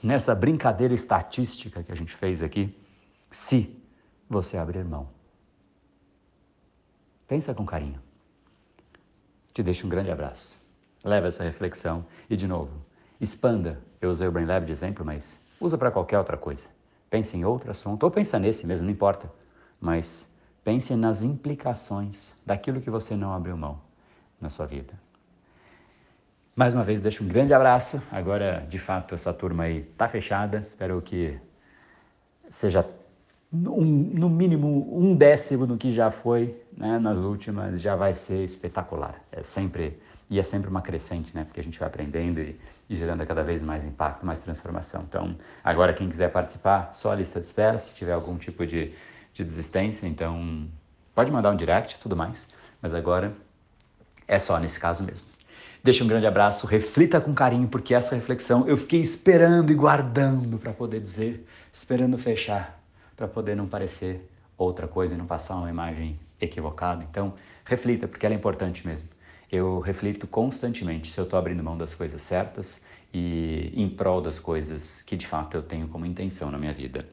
nessa 0.01 0.33
brincadeira 0.33 0.91
estatística 0.91 1.83
que 1.83 1.91
a 1.91 1.95
gente 1.95 2.15
fez 2.15 2.41
aqui, 2.41 2.75
se 3.29 3.79
você 4.27 4.57
abrir 4.57 4.83
mão. 4.83 5.07
Pensa 7.27 7.53
com 7.53 7.63
carinho. 7.63 8.01
Te 9.53 9.61
deixo 9.61 9.85
um 9.85 9.89
grande 9.89 10.09
abraço. 10.09 10.57
Leva 11.03 11.27
essa 11.27 11.43
reflexão 11.43 12.05
e, 12.27 12.35
de 12.35 12.47
novo, 12.47 12.71
expanda. 13.21 13.79
Eu 14.01 14.09
usei 14.09 14.27
o 14.27 14.31
Brain 14.31 14.45
Lab 14.45 14.65
de 14.65 14.71
exemplo, 14.71 15.05
mas 15.05 15.39
usa 15.59 15.77
para 15.77 15.91
qualquer 15.91 16.17
outra 16.17 16.37
coisa. 16.37 16.65
Pense 17.07 17.37
em 17.37 17.45
outro 17.45 17.69
assunto, 17.69 18.03
ou 18.03 18.09
pensa 18.09 18.39
nesse 18.39 18.65
mesmo, 18.65 18.85
não 18.85 18.91
importa. 18.91 19.31
Mas 19.79 20.27
pense 20.63 20.95
nas 20.95 21.21
implicações 21.23 22.33
daquilo 22.43 22.81
que 22.81 22.89
você 22.89 23.15
não 23.15 23.31
abriu 23.31 23.55
mão 23.55 23.79
na 24.43 24.49
sua 24.49 24.67
vida. 24.67 24.93
Mais 26.55 26.71
uma 26.73 26.83
vez, 26.83 27.01
deixo 27.01 27.23
um 27.23 27.27
grande 27.27 27.51
abraço. 27.53 27.99
Agora, 28.11 28.63
de 28.69 28.77
fato, 28.77 29.15
essa 29.15 29.33
turma 29.33 29.63
aí 29.63 29.79
está 29.79 30.07
fechada. 30.07 30.63
Espero 30.67 31.01
que 31.01 31.35
seja 32.47 32.85
um, 33.51 33.83
no 33.83 34.29
mínimo 34.29 34.95
um 34.95 35.15
décimo 35.15 35.65
do 35.65 35.77
que 35.77 35.89
já 35.89 36.11
foi 36.11 36.55
né, 36.77 36.99
nas 36.99 37.21
últimas, 37.21 37.81
já 37.81 37.95
vai 37.95 38.13
ser 38.13 38.43
espetacular. 38.43 39.15
É 39.31 39.41
sempre 39.41 39.99
e 40.29 40.39
é 40.39 40.43
sempre 40.43 40.69
uma 40.69 40.81
crescente, 40.81 41.35
né? 41.35 41.43
Porque 41.43 41.59
a 41.59 41.63
gente 41.63 41.77
vai 41.77 41.87
aprendendo 41.87 42.39
e, 42.39 42.59
e 42.89 42.95
gerando 42.95 43.25
cada 43.25 43.43
vez 43.43 43.61
mais 43.61 43.85
impacto, 43.85 44.25
mais 44.25 44.39
transformação. 44.39 45.03
Então, 45.07 45.35
agora 45.63 45.93
quem 45.93 46.09
quiser 46.09 46.31
participar, 46.31 46.91
só 46.91 47.11
a 47.11 47.15
lista 47.15 47.39
de 47.39 47.45
espera, 47.45 47.77
se 47.77 47.95
tiver 47.95 48.13
algum 48.13 48.37
tipo 48.37 48.65
de, 48.65 48.91
de 49.33 49.43
desistência, 49.43 50.07
então 50.07 50.67
pode 51.13 51.31
mandar 51.31 51.51
um 51.51 51.55
direct, 51.55 51.99
tudo 51.99 52.15
mais. 52.15 52.47
Mas 52.81 52.93
agora 52.93 53.33
é 54.33 54.39
só 54.39 54.59
nesse 54.59 54.79
caso 54.79 55.03
mesmo. 55.03 55.27
Deixa 55.83 56.03
um 56.03 56.07
grande 56.07 56.25
abraço, 56.25 56.65
reflita 56.65 57.21
com 57.21 57.33
carinho, 57.33 57.67
porque 57.67 57.93
essa 57.93 58.15
reflexão 58.15 58.67
eu 58.67 58.77
fiquei 58.77 59.01
esperando 59.01 59.71
e 59.71 59.75
guardando 59.75 60.57
para 60.57 60.71
poder 60.71 61.01
dizer, 61.01 61.45
esperando 61.71 62.17
fechar 62.17 62.81
para 63.15 63.27
poder 63.27 63.55
não 63.55 63.67
parecer 63.67 64.27
outra 64.57 64.87
coisa 64.87 65.13
e 65.13 65.17
não 65.17 65.25
passar 65.25 65.55
uma 65.55 65.69
imagem 65.69 66.19
equivocada. 66.41 67.05
Então, 67.09 67.35
reflita, 67.63 68.07
porque 68.07 68.25
ela 68.25 68.33
é 68.33 68.37
importante 68.37 68.87
mesmo. 68.87 69.09
Eu 69.51 69.79
reflito 69.79 70.25
constantemente 70.25 71.11
se 71.11 71.19
eu 71.19 71.25
estou 71.25 71.37
abrindo 71.37 71.63
mão 71.63 71.77
das 71.77 71.93
coisas 71.93 72.21
certas 72.21 72.81
e 73.13 73.71
em 73.75 73.87
prol 73.87 74.19
das 74.19 74.39
coisas 74.39 75.03
que 75.03 75.15
de 75.15 75.27
fato 75.27 75.55
eu 75.55 75.61
tenho 75.61 75.87
como 75.87 76.05
intenção 76.05 76.49
na 76.49 76.57
minha 76.57 76.73
vida. 76.73 77.05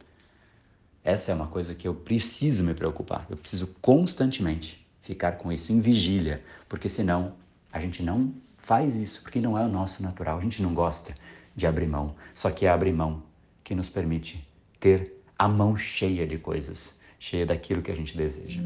Essa 1.05 1.33
é 1.33 1.35
uma 1.35 1.49
coisa 1.49 1.75
que 1.75 1.87
eu 1.87 1.95
preciso 1.95 2.65
me 2.65 2.73
preocupar. 2.73 3.27
Eu 3.29 3.37
preciso 3.37 3.67
constantemente 3.83 4.80
ficar 5.11 5.33
com 5.33 5.51
isso 5.51 5.73
em 5.73 5.81
vigília, 5.81 6.41
porque 6.69 6.89
senão 6.89 7.33
a 7.73 7.81
gente 7.81 8.01
não 8.01 8.33
faz 8.57 8.97
isso, 8.97 9.23
porque 9.23 9.41
não 9.41 9.59
é 9.59 9.65
o 9.65 9.69
nosso 9.69 10.03
natural. 10.05 10.39
A 10.39 10.41
gente 10.41 10.63
não 10.63 10.73
gosta 10.73 11.13
de 11.57 11.67
abrir 11.67 11.89
mão. 11.89 12.15
Só 12.33 12.49
que 12.51 12.65
é 12.65 12.71
abrir 12.71 12.93
mão 12.93 13.23
que 13.65 13.75
nos 13.75 13.91
permite 13.91 14.47
ter 14.79 15.13
a 15.37 15.49
mão 15.49 15.77
cheia 15.77 16.25
de 16.27 16.39
coisas, 16.39 17.01
cheia 17.19 17.45
daquilo 17.45 17.83
que 17.83 17.91
a 17.91 17.95
gente 17.97 18.17
deseja. 18.17 18.61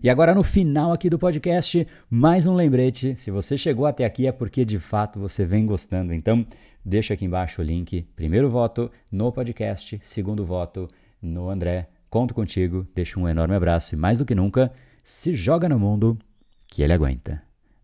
E 0.00 0.08
agora 0.08 0.32
no 0.32 0.44
final 0.44 0.92
aqui 0.92 1.10
do 1.10 1.18
podcast, 1.18 1.84
mais 2.08 2.46
um 2.46 2.54
lembrete. 2.54 3.16
Se 3.16 3.32
você 3.32 3.58
chegou 3.58 3.86
até 3.86 4.04
aqui 4.04 4.28
é 4.28 4.32
porque 4.32 4.64
de 4.64 4.78
fato 4.78 5.18
você 5.18 5.44
vem 5.44 5.66
gostando. 5.66 6.14
Então, 6.14 6.46
deixa 6.84 7.14
aqui 7.14 7.24
embaixo 7.24 7.60
o 7.60 7.64
link. 7.64 8.06
Primeiro 8.14 8.48
voto 8.48 8.88
no 9.10 9.32
podcast, 9.32 9.98
segundo 10.00 10.44
voto 10.44 10.88
no 11.20 11.50
André. 11.50 11.88
Conto 12.16 12.32
contigo, 12.32 12.88
deixa 12.94 13.20
um 13.20 13.28
enorme 13.28 13.54
abraço 13.54 13.94
e 13.94 13.98
mais 13.98 14.16
do 14.16 14.24
que 14.24 14.34
nunca, 14.34 14.72
se 15.04 15.34
joga 15.34 15.68
no 15.68 15.78
mundo 15.78 16.18
que 16.66 16.82
ele 16.82 16.94
aguenta. 16.94 17.42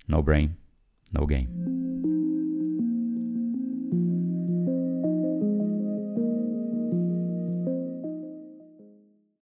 No 0.09 0.23
brain, 0.23 0.57
no 1.13 1.27
game. 1.27 1.51